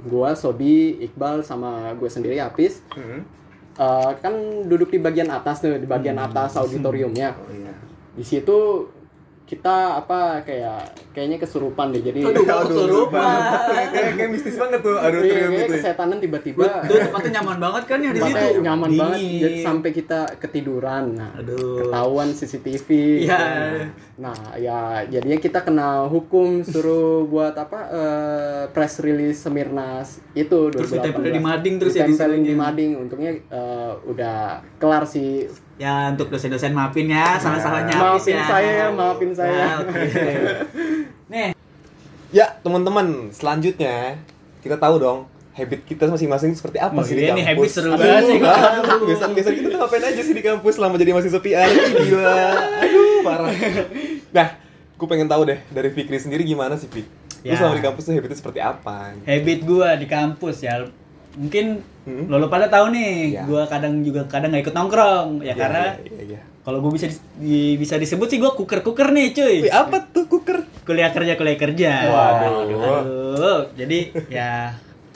gua 0.03 0.33
Sobi, 0.33 0.75
Iqbal 0.99 1.39
sama 1.41 1.93
gue 1.93 2.09
sendiri 2.09 2.41
Apis 2.41 2.81
Hmm. 2.91 3.21
eh, 3.77 4.11
kan 4.17 4.33
duduk 4.65 4.89
di 4.89 4.97
bagian 4.97 5.29
atas 5.29 5.61
tuh, 5.61 5.69
di 5.71 5.85
bagian 5.85 6.17
atas 6.17 6.57
auditoriumnya. 6.57 7.37
Oh 7.37 7.47
iya. 7.47 7.71
Di 8.11 8.25
situ 8.25 8.89
kita 9.51 9.75
apa 9.99 10.39
kayak 10.41 10.81
kayaknya 11.11 11.35
kesurupan 11.37 11.91
deh. 11.91 11.99
Jadi 12.01 12.23
Aduh, 12.23 12.39
kok 12.41 12.71
kesurupan. 12.71 13.19
kayak 13.91 14.15
kayak 14.15 14.29
mistis 14.31 14.55
banget 14.55 14.79
tuh. 14.79 14.95
Aduh, 14.95 15.19
Iya, 15.19 15.27
kayak 15.27 15.49
gitu. 15.51 15.59
ya. 15.67 15.67
kesetanan 15.75 16.17
tiba-tiba 16.17 16.63
Tuh 16.87 16.97
tempatnya 17.01 17.31
nyaman 17.37 17.57
banget 17.59 17.83
kan 17.83 17.99
ya 17.99 18.11
di 18.11 18.21
situ. 18.21 18.47
nyaman 18.61 18.91
banget 18.95 19.19
Dingin. 19.19 19.41
jadi 19.41 19.57
sampai 19.61 19.89
kita 19.91 20.19
ketiduran 20.39 21.03
nah 21.13 21.35
Aduh. 21.35 21.83
ketahuan 21.83 22.31
CCTV 22.31 22.87
Iya. 23.21 23.39
Nah 24.21 24.37
ya 24.53 25.01
jadinya 25.03 25.33
kita 25.35 25.65
kena 25.65 26.05
hukum 26.05 26.61
suruh 26.61 27.25
buat 27.31 27.57
apa 27.57 27.79
eh, 27.89 28.63
press 28.69 29.01
release 29.01 29.41
Semirnas 29.41 30.21
itu 30.31 30.69
Terus 30.69 30.87
2018. 30.87 30.93
ditempelin 30.93 31.33
di 31.33 31.41
mading 31.41 31.75
terus 31.75 31.93
ya 31.93 32.05
di 32.05 32.53
mading 32.53 32.91
untungnya 32.99 33.33
eh, 33.33 33.91
udah 34.05 34.37
kelar 34.77 35.01
sih 35.03 35.49
Ya 35.75 36.13
untuk 36.13 36.29
dosen-dosen 36.29 36.71
maafin 36.71 37.09
ya, 37.09 37.41
salah-salahnya 37.41 37.89
habis 37.89 38.21
maafin 38.21 38.37
ya. 38.37 38.45
saya 38.45 38.85
maafin 38.93 39.31
saya 39.33 39.49
Ya, 39.49 39.69
oke. 39.81 40.01
Nih, 41.33 41.49
Ya, 42.29 42.53
teman-teman, 42.61 43.33
selanjutnya 43.33 44.21
kita 44.61 44.77
tahu 44.77 45.01
dong 45.01 45.19
habit 45.51 45.81
kita 45.83 46.05
masing-masing 46.05 46.53
seperti 46.53 46.77
apa 46.77 46.93
Oh, 46.93 47.01
sih 47.01 47.11
di 47.11 47.25
nih, 47.25 47.33
kampus. 47.33 47.49
habit 47.49 47.69
seru 47.73 47.91
banget 47.91 48.23
sih. 48.23 48.37
Aduh, 48.39 49.05
biasa-biasa 49.09 49.49
kita 49.51 49.67
tuh 49.67 49.79
ngapain 49.79 50.05
aja 50.05 50.21
sih 50.21 50.31
di 50.31 50.39
kampus 50.39 50.73
selama 50.77 50.95
jadi 50.95 51.11
mahasiswa 51.11 51.41
PR? 51.41 51.69
Gila. 51.99 52.45
Aduh, 52.79 53.10
parah. 53.21 53.49
Nah, 54.31 54.47
gue 54.93 55.07
pengen 55.07 55.25
tahu 55.25 55.43
deh 55.43 55.59
dari 55.67 55.89
Fikri 55.89 56.15
sendiri 56.15 56.41
gimana 56.41 56.73
sih, 56.73 56.85
Fik? 56.85 57.07
Lu 57.41 57.47
Ya. 57.47 57.57
selama 57.57 57.73
di 57.73 57.83
kampus 57.83 58.03
tuh 58.03 58.13
habitnya 58.13 58.37
seperti 58.37 58.59
apa? 58.59 59.17
habit 59.19 59.59
gua 59.63 59.93
di 59.93 60.05
kampus 60.05 60.61
ya 60.61 60.85
mungkin 61.33 61.79
Hmm. 62.01 62.25
lo, 62.27 62.37
lo 62.37 62.47
pada 62.47 62.65
tahu 62.65 62.89
nih 62.89 63.13
Ya. 63.31 63.41
gua 63.43 63.63
kadang 63.63 64.01
juga 64.01 64.25
kadang 64.25 64.49
nggak 64.49 64.61
ikut 64.63 64.73
nongkrong 64.73 65.29
ya, 65.39 65.53
karena 65.53 65.93
Iya, 65.95 66.09
iya, 66.11 66.21
iya. 66.27 66.41
kalau 66.59 66.77
gue 66.79 66.91
bisa 66.91 67.05
dis- 67.05 67.21
di- 67.35 67.77
bisa 67.77 67.95
disebut 67.95 68.25
sih 68.25 68.37
gua 68.37 68.51
kuker 68.51 68.81
kuker 68.81 69.09
nih 69.09 69.29
cuy 69.31 69.55
Wih, 69.59 69.71
apa 69.71 70.05
tuh 70.07 70.25
kuker? 70.27 70.65
kuliah 70.81 71.09
kerja 71.09 71.33
kuliah 71.35 71.55
kerja 71.55 71.91
Waduh. 72.03 72.51
Aduh, 72.67 73.61
jadi 73.71 73.99
ya 74.27 74.73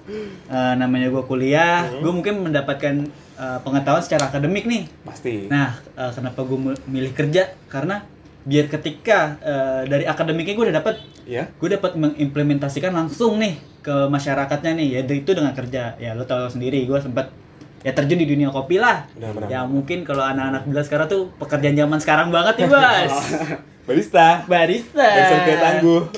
eh, 0.07 0.73
namanya 0.75 1.09
gua 1.09 1.23
kuliah 1.23 1.85
Hmm. 1.85 1.99
gue 1.99 2.11
mungkin 2.13 2.35
mendapatkan 2.43 2.95
eh, 3.35 3.59
pengetahuan 3.61 3.99
secara 3.99 4.29
akademik 4.29 4.63
nih 4.63 4.85
Pasti. 5.01 5.47
nah 5.47 5.75
eh, 5.91 6.11
kenapa 6.11 6.41
gue 6.41 6.57
milih 6.85 7.11
kerja 7.11 7.53
karena 7.65 8.05
biar 8.41 8.65
ketika 8.67 9.17
eh, 9.39 9.81
dari 9.85 10.05
akademiknya 10.05 10.53
gue 10.53 10.65
udah 10.65 10.77
dapat 10.79 10.95
Ya. 11.25 11.49
gue 11.51 11.69
dapat 11.71 11.97
mengimplementasikan 11.97 12.93
langsung 12.93 13.37
nih 13.37 13.57
ke 13.81 14.05
masyarakatnya 14.05 14.71
nih 14.73 14.87
ya 14.91 14.99
itu 15.03 15.31
dengan 15.31 15.51
kerja 15.51 15.97
ya 15.97 16.13
lo 16.13 16.21
tau 16.21 16.45
sendiri 16.45 16.85
gue 16.85 16.99
sempat 16.99 17.33
ya 17.85 17.91
terjun 17.91 18.17
di 18.17 18.25
dunia 18.25 18.49
kopi 18.49 18.75
lah 18.75 19.05
Benar-benar. 19.13 19.45
ya 19.45 19.59
mungkin 19.63 20.01
kalau 20.01 20.23
anak-anak 20.23 20.65
bilang 20.65 20.83
sekarang 20.83 21.05
tuh 21.05 21.21
pekerjaan 21.37 21.75
zaman 21.75 21.97
sekarang 22.01 22.27
banget 22.29 22.53
nih 22.57 22.67
bos 22.67 23.13
Barista. 23.85 24.41
barista 24.49 24.97
Barista 24.97 25.53
tangguh. 25.61 26.01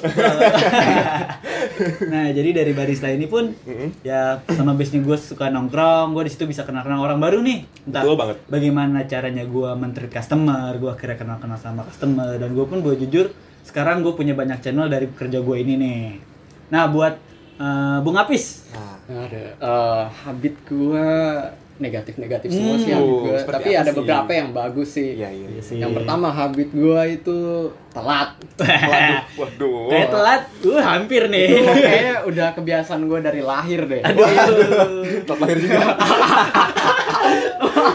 nah 2.07 2.25
jadi 2.29 2.49
dari 2.53 2.71
barista 2.71 3.07
ini 3.07 3.25
pun 3.25 3.51
Mm-mm. 3.59 4.01
ya 4.01 4.39
sama 4.47 4.71
base 4.71 4.95
gue 4.95 5.17
suka 5.17 5.47
nongkrong 5.47 6.11
gue 6.11 6.23
di 6.23 6.29
situ 6.31 6.43
bisa 6.45 6.63
kenal 6.63 6.81
kenal 6.81 7.01
orang 7.01 7.19
baru 7.19 7.37
nih 7.39 7.63
entah 7.83 8.01
Betul 8.01 8.15
banget. 8.15 8.35
bagaimana 8.47 8.97
caranya 9.03 9.43
gue 9.43 9.69
menteri 9.75 10.07
customer 10.07 10.71
gue 10.73 10.87
akhirnya 10.87 11.15
kenal 11.17 11.37
kenal 11.37 11.57
sama 11.57 11.81
customer 11.83 12.35
dan 12.35 12.49
gue 12.49 12.63
pun 12.63 12.77
gue 12.79 12.93
jujur 12.97 13.25
sekarang 13.61 13.99
gue 13.99 14.13
punya 14.13 14.31
banyak 14.31 14.57
channel 14.59 14.87
dari 14.87 15.05
kerja 15.09 15.37
gue 15.37 15.55
ini 15.57 15.73
nih 15.75 16.01
nah 16.69 16.87
buat 16.87 17.13
eh, 17.57 17.97
bung 17.99 18.15
apis 18.15 18.67
Nah, 18.69 18.95
ada 19.23 19.39
eh, 19.55 20.03
habit 20.19 20.55
gua 20.63 21.07
negatif-negatif 21.77 22.49
semua 22.49 22.73
sih 22.75 22.89
Hmm. 22.89 22.97
habit 22.97 23.17
gua. 23.23 23.37
Seperti 23.37 23.55
Tapi 23.55 23.71
ada 23.75 23.85
sih? 23.87 23.97
beberapa 23.97 24.31
yang 24.31 24.49
bagus 24.51 24.89
sih. 24.91 25.09
iya, 25.13 25.29
iya. 25.29 25.47
iya. 25.47 25.61
sih. 25.61 25.77
Yang 25.77 25.93
pertama 25.95 26.27
habit 26.29 26.69
gua 26.71 27.05
itu 27.05 27.37
telat. 27.91 28.29
Waduh, 29.37 29.37
waduh. 29.37 29.85
kayak 29.87 30.09
telat 30.09 30.41
uh 30.63 30.81
hampir 30.83 31.21
nih 31.27 31.45
Itu 31.55 31.71
kayaknya 31.71 32.15
udah 32.25 32.47
kebiasaan 32.51 33.01
gua 33.05 33.19
dari 33.19 33.41
lahir 33.41 33.85
deh. 33.85 34.01
aduh 34.01 34.25
Telat 35.23 35.39
lahir 35.39 35.57
juga. 35.59 35.85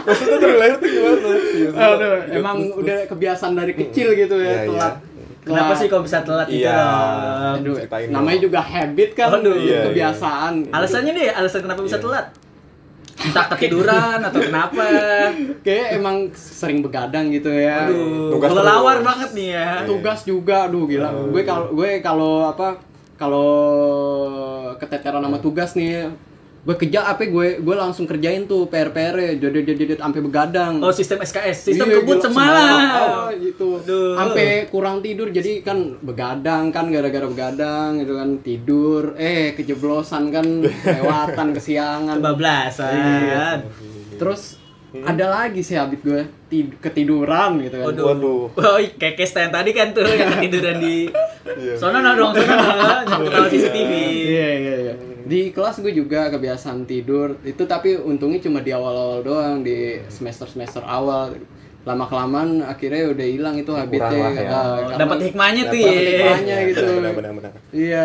Maksudnya 0.02 0.38
dari 0.38 0.56
lahir 0.56 0.74
tuh 0.76 0.88
gimana? 0.88 1.28
Aduh, 1.74 2.14
Iya, 2.22 2.34
emang 2.34 2.56
udah 2.72 2.96
kebiasaan 3.06 3.52
dari 3.52 3.72
kecil 3.72 4.14
gitu 4.14 4.34
Iya, 4.36 4.46
ya 4.46 4.58
iya. 4.64 4.88
Kenapa 5.42 5.68
Telat. 5.68 5.78
sih 5.78 5.86
kok 5.88 6.02
bisa 6.02 6.18
telat 6.20 6.46
itu 6.46 6.62
Iya. 6.62 6.82
Aduh, 7.58 7.74
namanya 8.08 8.38
juga 8.40 8.60
habit 8.60 9.10
kan, 9.12 9.28
Aduh. 9.32 9.52
Iya, 9.52 9.66
iya. 9.68 9.80
kebiasaan. 9.84 10.70
alasannya 10.70 11.12
deh 11.12 11.28
alasan 11.30 11.60
kenapa 11.62 11.80
bisa 11.80 11.96
Iya. 11.96 12.04
telat 12.04 12.26
entah 13.22 13.46
ketiduran 13.48 14.18
atau 14.20 14.40
kenapa 14.40 14.82
Kayak 15.60 15.86
emang 15.94 16.16
sering 16.32 16.80
begadang 16.80 17.30
gitu 17.30 17.48
ya. 17.48 17.86
aduh 17.86 18.34
Tugas 18.34 18.50
kelelawar 18.50 18.98
banget 19.00 19.30
nih 19.32 19.48
ya 19.52 19.70
tugas 19.84 20.20
juga 20.22 20.66
aduh 20.66 20.84
gila 20.84 21.10
gue 21.28 21.42
kalau 21.42 21.70
gue 21.70 21.90
kalau 22.00 22.32
apa 22.44 22.82
kalau 23.14 23.50
keteteran 24.74 25.22
sama 25.22 25.38
tugas 25.38 25.74
nih 25.74 26.10
gue 26.62 26.76
kejar 26.78 27.02
apa 27.04 27.26
gue 27.26 27.58
gue 27.58 27.74
langsung 27.74 28.06
kerjain 28.06 28.46
tuh 28.46 28.70
PR 28.70 28.94
PR 28.94 29.34
jadi 29.34 29.50
jadi 29.66 29.74
jadi 29.76 29.94
sampai 29.98 30.22
begadang. 30.22 30.78
Oh 30.78 30.94
sistem 30.94 31.18
SKS 31.18 31.58
sistem 31.66 31.90
Iya, 31.90 31.94
kebut 31.98 32.22
semalam 32.22 32.78
Oh, 32.94 33.28
gitu. 33.34 33.68
Sampai 34.14 34.70
kurang 34.70 35.02
tidur 35.02 35.26
jadi 35.28 35.58
kan 35.60 35.98
begadang 35.98 36.70
kan 36.70 36.86
gara-gara 36.86 37.26
begadang 37.26 37.98
gitu 37.98 38.14
kan. 38.14 38.38
Tidur 38.38 39.18
eh 39.18 39.58
kejeblosan 39.58 40.30
kan 40.30 40.46
lewatan 40.96 41.50
kesiangan. 41.50 42.22
Kebablasan. 42.22 42.94
Iya. 42.94 43.46
terus 44.14 44.61
ada 44.94 45.24
lagi 45.26 45.60
sih 45.60 45.72
habit 45.72 46.00
gue 46.00 46.20
tid- 46.46 46.76
ketiduran 46.78 47.56
gitu 47.58 47.74
kan 47.74 47.86
Waduh. 47.88 48.04
Waduh. 48.10 48.42
Oh, 48.52 48.76
kayak 48.92 49.16
case 49.16 49.32
yang 49.34 49.48
tadi 49.50 49.70
kan 49.70 49.90
tuh 49.90 50.04
yang 50.04 50.28
ketiduran 50.30 50.76
di 50.76 51.08
Iya. 51.42 51.74
Sono 51.74 51.98
no 51.98 52.12
dong, 52.12 52.32
sono 52.32 52.54
no, 52.54 52.86
nyampe 53.02 53.28
tahu 53.28 53.46
CCTV. 53.46 53.92
Iya 54.22 54.48
iya 54.54 54.74
iya. 54.80 54.94
Di 55.22 55.50
kelas 55.50 55.78
gue 55.78 55.90
juga 55.90 56.28
kebiasaan 56.28 56.84
tidur. 56.84 57.34
Itu 57.42 57.64
tapi 57.64 57.94
untungnya 57.94 58.38
cuma 58.38 58.58
di 58.58 58.70
awal-awal 58.70 59.20
doang 59.20 59.60
di 59.60 59.98
semester-semester 60.06 60.82
awal. 60.82 61.34
Lama 61.82 62.06
kelamaan 62.06 62.62
akhirnya 62.62 63.10
udah 63.10 63.26
hilang 63.26 63.54
itu 63.58 63.72
habitnya. 63.74 64.14
ya. 64.14 64.46
Ah, 64.46 64.86
karena- 64.86 64.98
Dapat 65.02 65.18
hikmahnya 65.26 65.62
tuh 65.66 65.76
Dapat 65.76 65.90
ya. 65.90 66.10
hikmahnya 66.14 66.56
gitu. 66.70 66.86
Iya, 67.74 68.04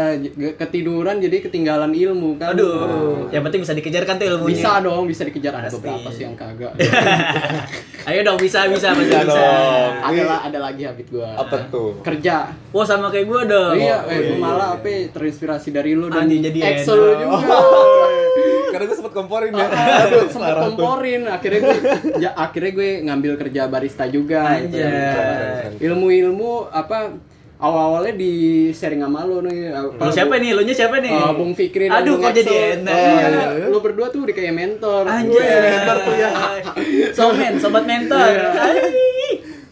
ketiduran 0.57 1.15
jadi 1.21 1.37
ketinggalan 1.45 1.93
ilmu 1.93 2.41
kan. 2.41 2.57
Aduh, 2.57 3.29
yang 3.29 3.45
penting 3.45 3.61
bisa 3.61 3.77
dikejar 3.77 4.03
kan 4.03 4.17
tuh 4.17 4.25
ilmunya. 4.27 4.57
Bisa 4.57 4.81
dong, 4.81 5.05
bisa 5.05 5.21
dikejar 5.23 5.53
ada 5.53 5.69
Pasti. 5.69 5.77
beberapa 5.77 6.09
sih 6.09 6.23
yang 6.25 6.33
kagak. 6.33 6.73
Ayo 8.09 8.23
dong 8.23 8.39
bisa 8.39 8.65
bisa 8.65 8.95
bisa. 8.95 9.19
Bisa 9.19 9.19
bisa. 9.27 9.43
dong. 9.45 9.91
ada 9.99 10.21
lah, 10.23 10.39
ada 10.47 10.59
lagi 10.63 10.81
habit 10.81 11.07
gua. 11.11 11.27
Apa 11.35 11.67
tuh? 11.67 11.99
Kerja. 12.01 12.49
Wah 12.71 12.85
sama 12.87 13.11
kayak 13.11 13.27
gue 13.27 13.41
dong. 13.45 13.75
iya, 13.75 13.99
oh, 13.99 14.09
eh, 14.09 14.15
iya, 14.15 14.27
gua 14.31 14.37
malah 14.39 14.69
iya, 14.73 14.79
apa 14.79 15.11
terinspirasi 15.11 15.69
dari 15.69 15.91
lu 15.91 16.07
dan 16.07 16.25
Anjing, 16.25 16.41
jadi 16.41 16.59
Excel 16.73 16.97
juga. 17.19 17.35
Komporin 19.17 19.51
ya. 19.51 19.65
Aduh, 19.65 20.29
sempet 20.29 20.55
komporin. 20.61 21.21
Akhirnya 21.25 21.59
gue 21.59 21.77
ya, 22.21 22.29
akhirnya 22.37 22.71
gue 22.71 22.89
ngambil 23.03 23.33
kerja 23.41 23.61
barista 23.65 24.05
juga. 24.05 24.61
gitu. 24.61 24.77
Ilmu-ilmu 25.81 26.69
apa 26.69 27.17
awal-awalnya 27.57 28.13
di 28.13 28.33
sharing 28.69 29.01
sama 29.01 29.25
lu 29.25 29.41
nih. 29.41 29.73
apa, 29.73 30.05
Lu 30.05 30.11
siapa 30.13 30.37
nih? 30.37 30.53
Lu 30.53 30.61
nya 30.61 30.73
siapa 30.77 31.01
nih? 31.01 31.09
Uh, 31.09 31.33
Bung 31.33 31.57
Fikri 31.57 31.89
dan 31.89 32.05
Aduh, 32.05 32.21
Bung 32.21 32.29
kok 32.29 32.33
jadi 32.37 32.55
enak. 32.77 32.93
Iya, 32.93 33.67
lu 33.73 33.77
berdua 33.81 34.13
tuh 34.13 34.29
udah 34.29 34.35
kayak 34.37 34.53
mentor. 34.53 35.03
Anjay. 35.09 35.33
Gue 35.33 35.57
mentor 35.65 35.97
tuh 36.05 36.15
ya. 36.15 36.29
Somen, 37.17 37.53
sobat 37.57 37.83
mentor. 37.89 38.29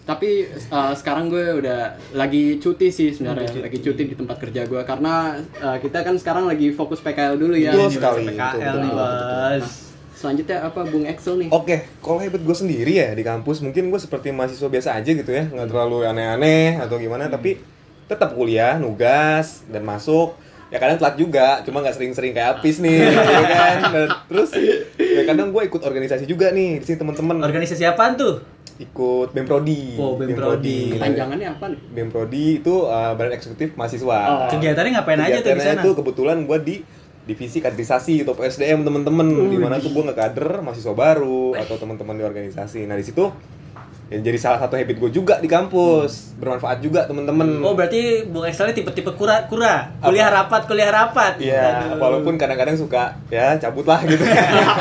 Iya. 0.05 0.13
Tapi 0.13 0.29
uh, 0.69 0.93
sekarang 0.93 1.33
gue 1.33 1.65
udah 1.65 1.97
lagi 2.13 2.61
cuti 2.61 2.93
sih 2.93 3.09
sebenarnya, 3.09 3.57
lagi 3.57 3.81
cuti 3.81 4.05
di 4.05 4.13
tempat 4.13 4.37
kerja 4.37 4.69
gue 4.69 4.81
karena 4.85 5.33
uh, 5.57 5.81
kita 5.81 6.05
kan 6.05 6.13
sekarang 6.21 6.45
lagi 6.45 6.69
fokus 6.69 7.01
PKL 7.01 7.41
dulu 7.41 7.57
ya. 7.57 7.73
Betul 7.73 7.89
Ini 7.89 7.95
sekali. 7.97 8.23
PKL 8.29 8.75
nih. 8.85 8.91
Bos. 8.93 9.67
Selanjutnya 10.15 10.57
apa 10.63 10.85
Bung 10.87 11.03
Excel 11.09 11.35
nih? 11.41 11.49
Oke, 11.51 11.89
kalau 11.99 12.21
habit 12.21 12.39
gue 12.39 12.55
sendiri 12.55 12.93
ya 13.01 13.11
di 13.11 13.25
kampus 13.25 13.59
mungkin 13.59 13.89
gue 13.91 13.99
seperti 13.99 14.31
mahasiswa 14.31 14.69
biasa 14.71 14.89
aja 14.95 15.11
gitu 15.11 15.27
ya, 15.27 15.49
nggak 15.51 15.67
terlalu 15.73 16.07
aneh-aneh 16.07 16.79
atau 16.79 16.95
gimana, 16.95 17.27
tapi 17.27 17.59
tetap 18.07 18.31
kuliah, 18.31 18.79
nugas 18.79 19.65
dan 19.67 19.83
masuk. 19.83 20.37
Ya 20.71 20.81
kadang 20.81 20.97
telat 20.97 21.19
juga, 21.19 21.61
cuma 21.67 21.83
nggak 21.83 21.93
sering-sering 21.99 22.33
kayak 22.33 22.57
Apis 22.57 22.79
nih, 22.81 23.11
ya 23.11 23.43
kan. 23.59 23.77
Terus 24.31 24.49
ya 24.97 25.21
kadang 25.27 25.51
gue 25.51 25.61
ikut 25.67 25.81
organisasi 25.83 26.25
juga 26.25 26.49
nih 26.55 26.79
di 26.81 26.85
sini 26.87 26.97
teman-teman. 27.01 27.43
Organisasi 27.43 27.83
apaan 27.85 28.15
tuh? 28.15 28.54
Ikut 28.75 29.31
BEM 29.31 29.47
Prodi. 29.47 29.95
Oh, 29.95 30.19
BEM 30.19 30.35
Prodi. 30.35 30.99
Panjangannya 30.99 31.47
apa 31.47 31.65
nih? 31.71 31.79
BEM 31.95 32.09
Prodi 32.11 32.45
itu 32.59 32.83
uh, 32.83 33.15
badan 33.15 33.33
eksekutif 33.39 33.79
mahasiswa. 33.79 34.19
Oh. 34.27 34.39
Kegiatannya 34.51 34.91
ngapain 34.99 35.21
aja 35.23 35.39
tuh 35.39 35.55
di 35.55 35.63
sana? 35.63 35.81
itu 35.83 35.91
kebetulan 35.95 36.43
gue 36.43 36.57
di 36.59 36.75
divisi 37.25 37.57
kaderisasi 37.57 38.21
atau 38.21 38.37
PSDM 38.37 38.85
temen-temen 38.85 39.49
di 39.49 39.57
mana 39.57 39.81
tuh 39.81 39.89
gue 39.89 40.03
nge-kader 40.05 40.61
mahasiswa 40.61 40.93
baru 40.93 41.57
atau 41.57 41.75
teman-teman 41.79 42.19
di 42.19 42.23
organisasi. 42.27 42.85
Nah 42.85 42.99
di 42.99 43.05
situ 43.07 43.31
ya 44.05 44.21
jadi 44.21 44.37
salah 44.37 44.61
satu 44.61 44.77
habit 44.77 45.01
gue 45.01 45.09
juga 45.09 45.41
di 45.41 45.49
kampus 45.49 46.37
bermanfaat 46.37 46.77
juga 46.83 47.09
temen-temen. 47.09 47.63
Oh 47.65 47.73
berarti 47.73 48.27
Bung 48.29 48.45
Excel 48.45 48.69
tipe-tipe 48.75 49.09
kura 49.17 49.49
kura 49.49 49.89
kuliah 50.03 50.29
rapat 50.29 50.69
kuliah 50.69 50.93
rapat. 50.93 51.41
Iya, 51.41 51.95
Aduh. 51.95 52.03
walaupun 52.03 52.37
kadang-kadang 52.37 52.77
suka 52.77 53.17
ya 53.33 53.57
cabut 53.57 53.87
lah 53.89 54.05
gitu. 54.05 54.21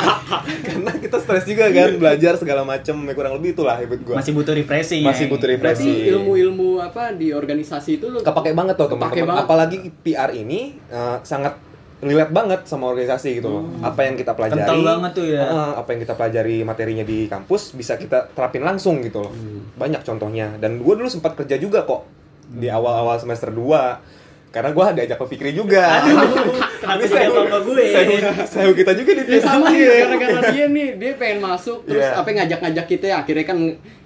Karena 0.67 0.93
kita 1.01 1.17
stres 1.23 1.49
juga 1.49 1.73
kan 1.73 1.97
belajar 1.97 2.37
segala 2.37 2.67
macem, 2.67 2.97
ya 3.07 3.13
kurang 3.17 3.39
lebih 3.41 3.57
itulah 3.57 3.81
habit 3.81 4.01
gue. 4.05 4.15
masih 4.15 4.33
butuh 4.37 4.53
refreshing. 4.53 5.03
Masih 5.07 5.25
butuh 5.33 5.49
refreshing. 5.49 5.89
Berarti 5.95 6.13
ilmu-ilmu 6.13 6.83
apa 6.85 7.17
di 7.17 7.33
organisasi 7.33 8.03
itu 8.03 8.13
lu 8.13 8.21
kepake 8.21 8.53
banget 8.53 8.77
tuh 8.77 8.93
teman-teman. 8.93 9.41
Apalagi 9.41 9.89
PR 10.05 10.37
ini 10.37 10.77
eh, 10.93 11.17
sangat 11.25 11.57
relate 12.05 12.31
banget 12.31 12.61
sama 12.65 12.85
organisasi 12.87 13.41
gitu 13.41 13.49
loh. 13.49 13.65
Apa 13.81 14.05
yang 14.05 14.15
kita 14.15 14.33
pelajari, 14.33 14.61
Kental 14.61 14.81
banget 14.81 15.13
tuh 15.15 15.27
ya. 15.27 15.45
apa 15.75 15.89
yang 15.89 16.01
kita 16.01 16.15
pelajari 16.15 16.57
materinya 16.61 17.03
di 17.03 17.25
kampus 17.25 17.73
bisa 17.73 17.97
kita 17.97 18.29
terapin 18.31 18.61
langsung 18.61 19.01
gitu 19.01 19.21
loh. 19.21 19.33
Banyak 19.75 20.03
contohnya. 20.03 20.55
Dan 20.55 20.79
gue 20.79 20.95
dulu 20.95 21.09
sempat 21.09 21.33
kerja 21.35 21.57
juga 21.57 21.83
kok 21.83 22.05
di 22.47 22.69
awal-awal 22.69 23.17
semester 23.17 23.49
2 23.49 24.21
karena 24.51 24.71
gue 24.71 24.85
diajak 24.95 25.19
ke 25.19 25.27
Fikri 25.27 25.51
juga. 25.51 25.99
Kenapa 26.85 27.01
Ini 27.01 27.09
jadi 27.09 27.11
saya- 27.11 27.31
apa 27.33 27.59
gue? 27.59 27.85
saya- 27.89 28.47
saya 28.47 28.69
kita 28.71 28.93
juga 28.93 29.11
di 29.15 29.23
Ya 29.27 29.41
sama 29.41 29.67
nih, 29.67 29.81
Iya. 29.81 29.95
gara-gara 30.05 30.41
dia 30.53 30.67
nih, 30.69 30.89
dia 30.95 31.13
pengen 31.17 31.39
masuk 31.41 31.79
terus 31.83 32.05
Iya. 32.05 32.15
apa 32.15 32.29
ngajak-ngajak 32.31 32.87
kita 32.87 33.05
ya, 33.09 33.17
akhirnya 33.19 33.45
kan 33.45 33.59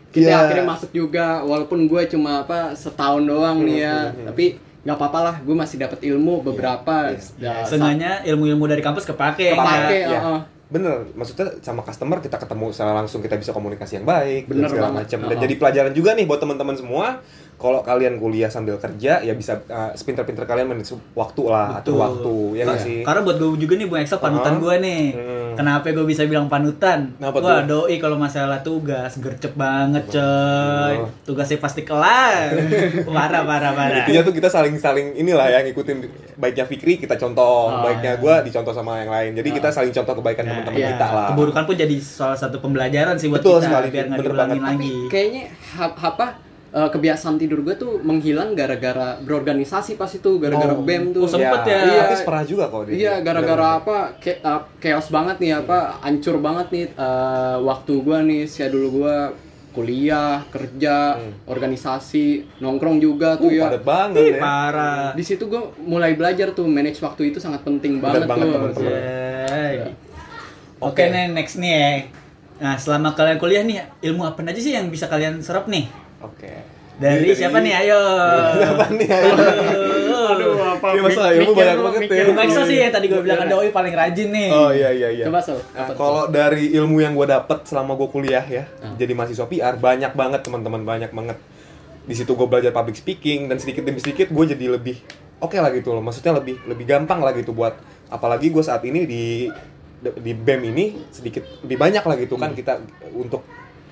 kita 0.08 0.24
Iya. 0.24 0.40
akhirnya 0.40 0.66
masuk 0.66 0.90
juga 0.90 1.26
walaupun 1.42 1.84
gue 1.84 2.02
cuma 2.08 2.40
apa 2.40 2.72
setahun 2.72 3.26
doang 3.26 3.60
nih 3.60 3.78
ya, 3.82 3.96
tapi 4.24 4.56
nggak 4.86 4.96
apa-apa 4.96 5.18
lah, 5.20 5.36
gue 5.42 5.56
masih 5.56 5.76
dapat 5.82 5.98
ilmu 6.06 6.42
beberapa. 6.42 7.14
Ya, 7.38 7.66
Seenggaknya 7.66 8.22
ilmu-ilmu 8.26 8.64
dari 8.70 8.82
kampus 8.82 9.04
kepake. 9.06 9.54
Kepake, 9.54 9.98
ya. 10.06 10.10
ya. 10.10 10.20
uh-uh. 10.22 10.40
Bener, 10.68 11.08
maksudnya 11.16 11.48
sama 11.64 11.80
customer 11.80 12.20
kita 12.20 12.36
ketemu 12.36 12.68
secara 12.76 12.92
langsung 12.92 13.24
kita 13.24 13.40
bisa 13.40 13.56
komunikasi 13.56 13.98
yang 13.98 14.06
baik 14.06 14.52
Bener 14.52 14.68
dan 14.68 14.76
segala 14.76 14.90
macam 15.00 15.18
dan 15.24 15.32
Uh-uh. 15.32 15.42
jadi 15.48 15.54
pelajaran 15.56 15.92
juga 15.96 16.12
nih 16.12 16.28
buat 16.28 16.44
teman-teman 16.44 16.76
semua 16.76 17.24
kalau 17.58 17.82
kalian 17.82 18.16
kuliah 18.16 18.46
sambil 18.46 18.78
kerja 18.78 19.18
ya 19.18 19.34
bisa 19.34 19.58
uh, 19.66 19.90
sepinter-pinter 19.90 20.42
kalian 20.42 20.66
manage 20.66 20.94
waktu 21.12 21.42
lah 21.44 21.76
atur 21.76 21.90
Betul. 21.90 21.98
waktu 21.98 22.34
ya 22.54 22.62
nggak 22.62 22.78
Ka- 22.78 22.86
sih 22.86 22.98
Karena 23.02 23.20
buat 23.20 23.36
gue 23.36 23.58
juga 23.58 23.74
nih 23.74 23.86
Bung 23.86 23.98
Excel 23.98 24.18
panutan 24.18 24.52
Uh-huh. 24.54 24.62
gue 24.64 24.74
nih. 24.78 25.04
Hmm. 25.12 25.36
Kenapa 25.54 25.90
gue 25.90 26.06
bisa 26.06 26.22
bilang 26.22 26.46
panutan? 26.46 27.10
Kenapa 27.12 27.36
Wah, 27.36 27.58
tuh? 27.60 27.82
doi 27.82 27.98
kalau 27.98 28.14
masalah 28.14 28.62
tugas 28.62 29.18
gercep 29.18 29.52
banget, 29.52 30.06
coy. 30.08 30.94
Oh. 30.96 31.10
Tugasnya 31.24 31.58
pasti 31.58 31.82
kelar. 31.82 32.54
parah, 33.08 33.42
parah, 33.42 33.72
parah. 33.72 33.96
intinya 34.00 34.22
tuh 34.22 34.30
kita 34.32 34.46
saling-saling 34.46 35.18
inilah 35.18 35.50
ya 35.50 35.58
ngikutin 35.60 35.98
baiknya 36.36 36.62
Fikri 36.62 36.94
kita 36.96 37.18
contoh 37.18 37.42
Oh, 37.68 37.82
baiknya 37.82 38.14
gua 38.16 38.38
dicontoh 38.40 38.70
sama 38.70 38.98
yang 38.98 39.10
lain 39.10 39.34
jadi 39.34 39.48
kita 39.50 39.68
saling 39.68 39.90
contoh 39.90 40.14
kebaikan 40.16 40.44
Nah, 40.44 40.52
teman-teman 40.54 40.78
iya. 40.78 40.88
kita 40.94 41.06
lah 41.08 41.28
Keburukan 41.28 41.62
pun 41.64 41.74
jadi 41.74 41.96
salah 41.98 42.38
satu 42.38 42.56
pembelajaran 42.58 43.18
sih 43.18 43.26
buat 43.26 43.42
Betul 43.42 43.58
kita 43.58 43.66
sekali, 43.66 43.86
biar 43.90 44.04
nggak 44.06 44.18
diulangin 44.22 44.62
lagi. 44.62 44.92
Kayaknya 45.08 45.44
apa 45.76 46.26
eh, 46.70 46.88
kebiasaan 46.88 47.36
tidur 47.36 47.60
gue 47.60 47.74
tuh 47.74 47.96
menghilang 47.98 48.52
gara-gara 48.52 49.16
berorganisasi 49.18 49.94
pas 49.94 50.08
itu 50.08 50.36
gara-gara 50.36 50.70
Oh. 50.70 50.80
BEM 50.80 51.10
tuh. 51.10 51.24
Oh, 51.24 51.28
sempet 51.28 51.64
ya? 51.64 51.78
Iya. 51.80 52.02
Hafiz 52.04 52.22
pernah 52.22 52.44
juga 52.44 52.64
kok 52.66 52.82
dia. 52.84 52.94
Iya, 52.94 53.14
gara-gara 53.20 53.56
Bener-bener. 53.80 53.80
apa? 53.80 54.18
Ke- 54.18 54.40
uh, 54.40 54.60
chaos 54.78 55.08
banget 55.08 55.36
nih 55.38 55.52
apa? 55.56 55.78
Hancur 55.98 56.36
banget 56.38 56.66
nih 56.68 56.84
uh, 56.94 57.56
waktu 57.62 57.92
gua 57.98 58.18
nih, 58.20 58.44
schedule 58.44 58.88
gua 58.90 59.16
kuliah, 59.70 60.42
kerja, 60.48 61.14
organisasi, 61.46 62.26
nongkrong 62.58 62.98
juga 62.98 63.34
tuh 63.34 63.46
Uh, 63.46 63.54
ya. 63.54 63.62
padat 63.64 63.82
banget 63.82 64.24
ya 64.28 64.38
Parah. 64.38 65.06
Di 65.12 65.22
situ 65.22 65.46
gua 65.46 65.62
mulai 65.78 66.12
belajar 66.12 66.50
tuh 66.50 66.66
manage 66.66 66.98
waktu 66.98 67.30
itu 67.30 67.38
sangat 67.38 67.62
penting 67.62 67.96
Bener 67.96 68.22
banget, 68.22 68.26
banget, 68.26 68.44
tuh. 68.44 68.52
teman-teman. 68.54 68.90
Yay. 68.90 69.74
Oke. 69.78 69.90
Oke 70.80 71.02
nih 71.06 71.24
next 71.30 71.56
nih 71.56 71.72
ya. 71.72 71.90
Nah 72.58 72.74
selama 72.74 73.12
kalian 73.12 73.38
kuliah 73.38 73.62
nih 73.62 73.78
ilmu 74.02 74.22
apa 74.24 74.42
aja 74.42 74.58
sih 74.58 74.72
yang 74.72 74.86
bisa 74.88 75.06
kalian 75.06 75.38
serap 75.38 75.66
nih? 75.66 75.86
Oke 76.20 76.52
Dari, 76.98 77.30
siapa 77.30 77.62
nih? 77.62 77.78
Ayo. 77.78 78.00
siapa 78.52 78.84
nih 78.90 79.06
ayo 79.06 79.30
Aduh. 80.28 80.50
apa? 80.68 80.86
Ini 80.92 81.00
masalah 81.00 81.30
ilmu 81.32 81.52
banyak 81.52 81.76
lu, 81.76 81.84
banget 81.84 82.02
ya. 82.10 82.24
Exo 82.42 82.62
sih 82.64 82.76
yang 82.76 82.90
tadi 82.90 83.06
gue 83.06 83.22
bilang 83.22 83.38
kan 83.38 83.48
doi 83.48 83.70
paling 83.70 83.94
rajin 83.94 84.28
nih. 84.28 84.50
oh 84.50 84.70
iya 84.70 84.90
iya 84.90 85.08
iya 85.12 85.24
Coba 85.24 85.38
Sol. 85.38 85.62
Nah, 85.72 85.94
kalau 85.94 86.26
dari 86.26 86.74
ilmu 86.74 86.98
yang 86.98 87.14
gue 87.14 87.24
dapet 87.24 87.64
selama 87.64 87.94
gue 87.94 88.08
kuliah 88.08 88.42
ya, 88.42 88.66
Ah. 88.78 88.92
jadi 88.94 89.14
mahasiswa 89.14 89.46
PR 89.46 89.78
banyak 89.78 90.12
banget 90.12 90.40
teman-teman 90.42 90.82
banyak 90.82 91.10
banget. 91.10 91.38
Di 92.02 92.14
situ 92.14 92.34
gue 92.34 92.44
belajar 92.44 92.72
public 92.72 92.96
speaking 92.96 93.46
dan 93.46 93.56
sedikit 93.56 93.84
demi 93.84 93.98
sedikit 93.98 94.28
gue 94.28 94.44
jadi 94.48 94.66
lebih 94.68 94.98
oke 95.38 95.54
lah 95.54 95.70
gitu 95.70 95.92
loh. 95.92 96.02
Maksudnya 96.02 96.34
lebih 96.34 96.58
lebih 96.66 96.84
gampang 96.84 97.22
lah 97.22 97.30
gitu 97.30 97.52
buat 97.52 97.78
apalagi 98.08 98.50
gue 98.50 98.60
saat 98.60 98.82
ini 98.82 99.04
di 99.04 99.46
di 99.98 100.32
BEM 100.32 100.62
ini 100.68 100.84
sedikit 101.08 101.46
lebih 101.62 101.78
banyak 101.78 102.02
lah 102.02 102.16
gitu 102.16 102.34
kan 102.34 102.52
kita 102.52 102.82
untuk 103.12 103.46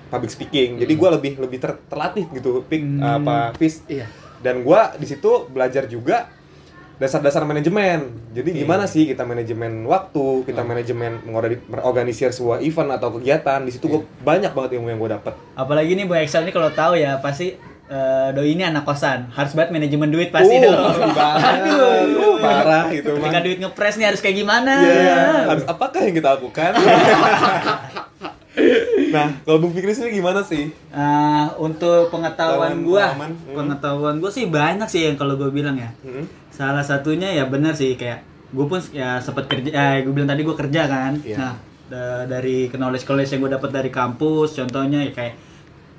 public 0.07 0.29
speaking. 0.29 0.77
Jadi 0.77 0.93
gue 0.93 1.09
lebih 1.11 1.31
lebih 1.37 1.57
ter- 1.57 1.79
terlatih 1.85 2.25
gitu, 2.29 2.63
pik 2.63 2.83
apa 2.97 3.51
Fis. 3.53 3.83
Iya. 3.85 4.07
Dan 4.37 4.61
gue 4.61 4.81
di 4.95 5.05
situ 5.05 5.29
belajar 5.47 5.85
juga 5.85 6.29
dasar-dasar 6.95 7.43
manajemen. 7.43 8.09
Jadi 8.31 8.57
gimana 8.57 8.85
sih 8.85 9.05
kita 9.05 9.21
manajemen 9.21 9.85
waktu, 9.85 10.41
kita 10.43 10.61
manajemen 10.61 11.21
mengordi- 11.21 11.61
mengorganisir 11.63 12.29
sebuah 12.29 12.57
event 12.59 12.89
atau 12.91 13.13
kegiatan. 13.13 13.61
Di 13.61 13.71
situ 13.71 13.85
gue 13.85 14.01
banyak 14.19 14.49
banget 14.49 14.75
ilmu 14.75 14.87
yang 14.87 14.99
gue 14.99 15.11
dapat. 15.11 15.33
Apalagi 15.53 15.93
nih 15.93 16.03
Bung 16.03 16.17
Excel 16.17 16.41
ini 16.41 16.49
kalau 16.49 16.69
tahu 16.69 16.95
ya 16.95 17.17
pasti 17.17 17.53
eh, 17.87 18.29
doi 18.31 18.51
ini 18.51 18.61
anak 18.61 18.83
kosan 18.83 19.29
harus 19.31 19.53
banget 19.53 19.71
manajemen 19.71 20.09
duit 20.09 20.27
pasti 20.27 20.57
Uh, 20.57 20.65
dong. 20.65 21.13
banget. 21.13 21.53
Parah 22.37 22.85
itu 22.89 23.09
mah. 23.09 23.21
Ketika 23.23 23.39
duit 23.41 23.57
ngepres 23.57 23.95
nih 23.95 24.07
harus 24.07 24.19
kayak 24.19 24.37
gimana? 24.37 24.73
Iya, 24.79 25.17
harus 25.49 25.63
apakah 25.65 26.01
yang 26.01 26.13
kita 26.13 26.29
lakukan? 26.35 26.71
nah, 29.13 29.29
kalau 29.45 29.57
Bung 29.61 29.73
Fikri 29.73 29.93
sendiri 29.93 30.17
gimana 30.17 30.41
sih? 30.41 30.73
Ah, 30.89 31.53
untuk 31.61 32.09
pengetahuan 32.09 32.81
pengalaman, 32.81 33.31
hmm. 33.33 33.53
pengetahuan 33.53 34.15
gua 34.17 34.31
sih 34.33 34.49
banyak 34.49 34.89
sih 34.89 35.05
yang 35.05 35.15
kalau 35.15 35.37
gue 35.37 35.49
bilang 35.53 35.77
ya. 35.77 35.93
Hmm? 36.01 36.25
Salah 36.49 36.81
satunya 36.81 37.29
ya 37.29 37.45
benar 37.45 37.77
sih 37.77 37.93
kayak 37.93 38.25
gue 38.49 38.65
pun 38.65 38.81
ya 38.89 39.21
sempat 39.21 39.45
kerja, 39.45 39.69
eh, 39.69 39.95
gue 40.01 40.13
bilang 40.13 40.29
tadi 40.29 40.41
gue 40.41 40.55
kerja 40.57 40.89
kan. 40.89 41.13
Iya. 41.21 41.37
Nah 41.37 41.53
da- 41.87 42.25
dari 42.27 42.67
knowledge 42.71 43.07
knowledge 43.07 43.31
yang 43.37 43.41
gue 43.47 43.51
dapat 43.55 43.69
dari 43.71 43.89
kampus, 43.93 44.57
contohnya 44.57 45.05
ya 45.05 45.11
kayak 45.13 45.35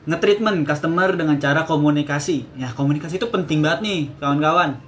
nge-treatment 0.09 0.64
customer 0.64 1.12
dengan 1.14 1.37
cara 1.37 1.64
komunikasi. 1.68 2.59
Ya 2.59 2.73
komunikasi 2.73 3.21
itu 3.21 3.29
penting 3.29 3.61
banget 3.61 3.81
nih 3.85 4.01
kawan-kawan. 4.18 4.81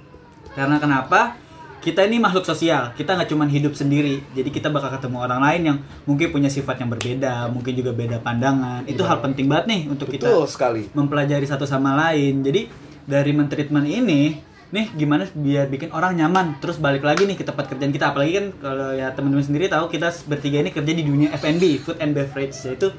Karena 0.51 0.75
kenapa? 0.81 1.37
Kita 1.81 2.05
ini 2.05 2.21
makhluk 2.21 2.45
sosial, 2.45 2.93
kita 2.93 3.17
nggak 3.17 3.33
cuma 3.33 3.49
hidup 3.49 3.73
sendiri. 3.73 4.21
Jadi 4.37 4.53
kita 4.53 4.69
bakal 4.69 4.93
ketemu 4.93 5.17
orang 5.25 5.41
lain 5.41 5.61
yang 5.65 5.77
mungkin 6.05 6.29
punya 6.29 6.45
sifat 6.45 6.77
yang 6.77 6.93
berbeda, 6.93 7.49
mungkin 7.49 7.73
juga 7.73 7.89
beda 7.89 8.21
pandangan. 8.21 8.85
Itu 8.85 9.01
hal 9.01 9.17
penting 9.17 9.49
banget 9.49 9.65
nih 9.65 9.81
untuk 9.89 10.13
kita 10.13 10.29
Betul 10.29 10.45
sekali. 10.45 10.85
mempelajari 10.93 11.41
satu 11.49 11.65
sama 11.65 11.97
lain. 11.97 12.45
Jadi 12.45 12.69
dari 13.09 13.33
mentreatment 13.33 13.89
ini, 13.89 14.37
nih 14.69 14.93
gimana 14.93 15.25
biar 15.33 15.73
bikin 15.73 15.89
orang 15.89 16.21
nyaman. 16.21 16.61
Terus 16.61 16.77
balik 16.77 17.01
lagi 17.01 17.25
nih 17.25 17.33
ke 17.33 17.41
tempat 17.41 17.65
kerjaan 17.73 17.89
kita. 17.89 18.13
Apalagi 18.13 18.31
kan 18.37 18.45
kalau 18.61 18.93
ya 18.93 19.09
teman-teman 19.17 19.41
sendiri 19.41 19.65
tahu 19.65 19.89
kita 19.89 20.13
bertiga 20.29 20.61
ini 20.61 20.69
kerja 20.69 20.91
di 20.93 21.01
dunia 21.01 21.33
F&B, 21.33 21.81
food 21.81 21.97
and 21.97 22.13
beverage, 22.13 22.61
yaitu 22.61 22.93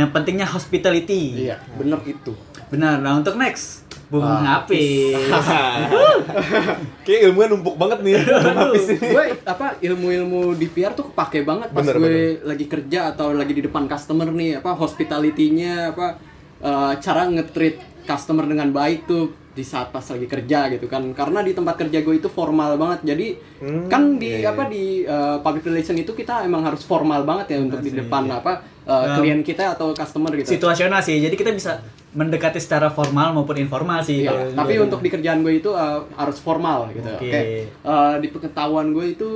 yang 0.00 0.08
pentingnya 0.16 0.48
hospitality. 0.48 1.44
Iya, 1.44 1.60
bener 1.76 2.00
itu. 2.08 2.32
Benar. 2.66 2.96
Nah 2.98 3.12
untuk 3.16 3.34
next, 3.34 3.84
Bung 4.06 4.22
Ah, 4.22 4.60
Hafiz. 4.60 5.16
Kayak 7.04 7.20
ilmunya 7.26 7.48
numpuk 7.50 7.74
banget 7.74 7.98
nih. 8.00 8.14
Habis 8.20 8.86
ini. 8.90 9.06
gue 9.06 9.24
apa 9.42 9.66
ilmu-ilmu 9.78 10.40
di 10.54 10.66
PR 10.66 10.92
tuh 10.92 11.08
kepake 11.08 11.42
banget 11.42 11.68
pas 11.70 11.82
Bener, 11.82 11.96
gue 11.98 12.16
lagi 12.42 12.66
kerja 12.66 13.10
atau 13.10 13.32
lagi 13.32 13.52
di 13.52 13.62
depan 13.62 13.84
customer 13.84 14.28
nih 14.28 14.58
apa 14.58 14.72
hospitality-nya 14.72 15.92
apa 15.92 16.06
eh, 16.58 16.92
cara 16.98 17.26
nge-treat 17.26 17.76
customer 18.04 18.44
dengan 18.44 18.68
baik 18.70 19.04
tuh 19.04 19.24
di 19.50 19.62
saat 19.62 19.88
pas 19.88 20.02
lagi 20.02 20.26
kerja 20.26 20.66
gitu 20.68 20.84
kan 20.84 21.14
karena 21.14 21.38
di 21.38 21.54
tempat 21.54 21.78
kerja 21.78 22.02
gue 22.02 22.14
itu 22.16 22.26
formal 22.26 22.74
banget 22.74 23.06
jadi 23.06 23.28
Hmm, 23.54 23.88
kan 23.88 24.18
di 24.18 24.28
iya, 24.34 24.38
iya. 24.42 24.50
apa 24.50 24.62
di 24.66 24.84
eh, 25.00 25.36
public 25.40 25.64
relation 25.64 25.94
itu 25.94 26.12
kita 26.12 26.42
emang 26.42 26.60
harus 26.62 26.82
formal 26.82 27.22
banget 27.22 27.54
ya 27.54 27.58
untuk 27.62 27.80
di 27.80 27.88
sih, 27.88 27.96
depan 27.96 28.26
iya. 28.26 28.42
apa 28.42 28.52
eh, 28.84 29.06
klien 29.16 29.40
kita 29.40 29.74
atau 29.74 29.92
customer 29.92 30.30
gitu 30.34 30.48
Situasional 30.48 31.00
sih. 31.00 31.18
Jadi 31.18 31.34
kita 31.34 31.50
bisa 31.50 31.80
mendekati 32.14 32.62
secara 32.62 32.88
formal 32.88 33.34
maupun 33.34 33.58
informal 33.58 33.98
sih. 34.00 34.22
Iya, 34.22 34.30
Kalau 34.30 34.44
tapi 34.54 34.72
juga. 34.78 34.84
untuk 34.86 35.00
di 35.02 35.10
kerjaan 35.10 35.42
gue 35.42 35.58
itu 35.58 35.74
uh, 35.74 36.06
harus 36.14 36.38
formal 36.38 36.92
gitu. 36.94 37.10
Oke. 37.10 37.26
Oke. 37.26 37.40
Uh, 37.82 38.14
di 38.22 38.28
pengetahuan 38.30 38.94
gue 38.94 39.06
itu 39.10 39.28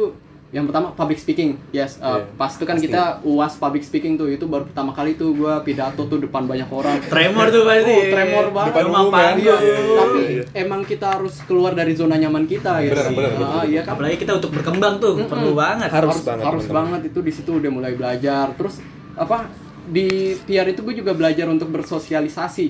yang 0.49 0.65
pertama 0.65 0.97
public 0.97 1.21
speaking. 1.21 1.61
Yes, 1.77 2.01
uh, 2.01 2.25
Iya, 2.25 2.39
pas 2.41 2.49
itu 2.49 2.65
kan 2.65 2.81
kita 2.81 3.21
UAS 3.21 3.61
public 3.61 3.85
speaking 3.85 4.17
tuh 4.17 4.33
itu 4.33 4.49
baru 4.49 4.65
pertama 4.65 4.97
kali 4.97 5.13
tuh 5.13 5.37
gue 5.37 5.55
pidato 5.61 6.09
tuh 6.09 6.17
depan 6.17 6.49
banyak 6.49 6.65
orang. 6.73 7.05
tremor 7.05 7.53
tuh 7.53 7.69
pasti. 7.69 7.93
Oh, 7.93 8.05
tremor 8.09 8.47
banget. 8.55 8.73
Depan 8.73 8.85
Rumah 8.89 9.01
umum 9.03 9.13
panggung. 9.13 9.45
Iya, 9.45 9.57
tapi 9.93 10.21
emang 10.57 10.81
kita 10.87 11.07
harus 11.21 11.35
keluar 11.45 11.77
dari 11.77 11.93
zona 11.93 12.17
nyaman 12.17 12.49
kita 12.49 12.81
ya. 12.81 12.97
Bener, 12.97 13.29
Ah, 13.45 13.65
iya 13.69 13.85
kan? 13.85 14.01
Apalagi 14.01 14.17
kita 14.17 14.41
untuk 14.41 14.55
berkembang 14.57 14.97
tuh 14.97 15.21
perlu 15.29 15.53
banget. 15.53 15.91
Harus 15.93 16.17
harus 16.17 16.25
banget, 16.25 16.45
harus 16.47 16.67
banget 16.71 17.01
itu 17.13 17.19
di 17.21 17.33
situ 17.35 17.51
udah 17.53 17.69
mulai 17.69 17.93
belajar. 17.93 18.49
Terus 18.57 18.81
apa 19.19 19.51
di 19.89 20.37
PR 20.47 20.69
itu 20.71 20.81
gue 20.87 20.95
juga 21.03 21.13
belajar 21.13 21.51
untuk 21.51 21.69
bersosialisasi 21.75 22.67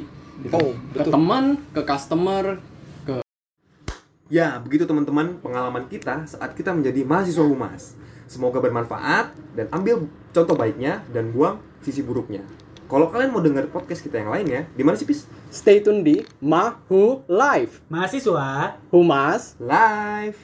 gitu. 0.49 0.55
Oh, 0.55 0.73
ke 0.95 1.05
betul. 1.05 1.13
teman 1.13 1.45
ke 1.75 1.83
customer 1.85 2.45
ke 3.05 3.21
Ya, 4.29 4.61
begitu 4.61 4.85
teman-teman 4.85 5.41
pengalaman 5.41 5.89
kita 5.89 6.25
saat 6.29 6.53
kita 6.57 6.73
menjadi 6.73 7.05
mahasiswa 7.05 7.45
humas. 7.45 7.97
Semoga 8.29 8.61
bermanfaat 8.61 9.33
dan 9.57 9.67
ambil 9.73 10.05
contoh 10.37 10.53
baiknya 10.53 11.01
dan 11.13 11.33
buang 11.33 11.61
sisi 11.81 12.05
buruknya. 12.05 12.45
Kalau 12.89 13.13
kalian 13.13 13.33
mau 13.33 13.45
dengar 13.45 13.69
podcast 13.69 14.01
kita 14.01 14.21
yang 14.21 14.33
lainnya, 14.33 14.65
di 14.73 14.81
mana 14.81 14.97
sih, 14.97 15.05
Pis? 15.05 15.29
stay 15.53 15.81
tune 15.81 16.05
di 16.05 16.25
Mahu 16.41 17.25
Live 17.29 17.85
Mahasiswa 17.89 18.77
Humas 18.93 19.57
Live. 19.61 20.41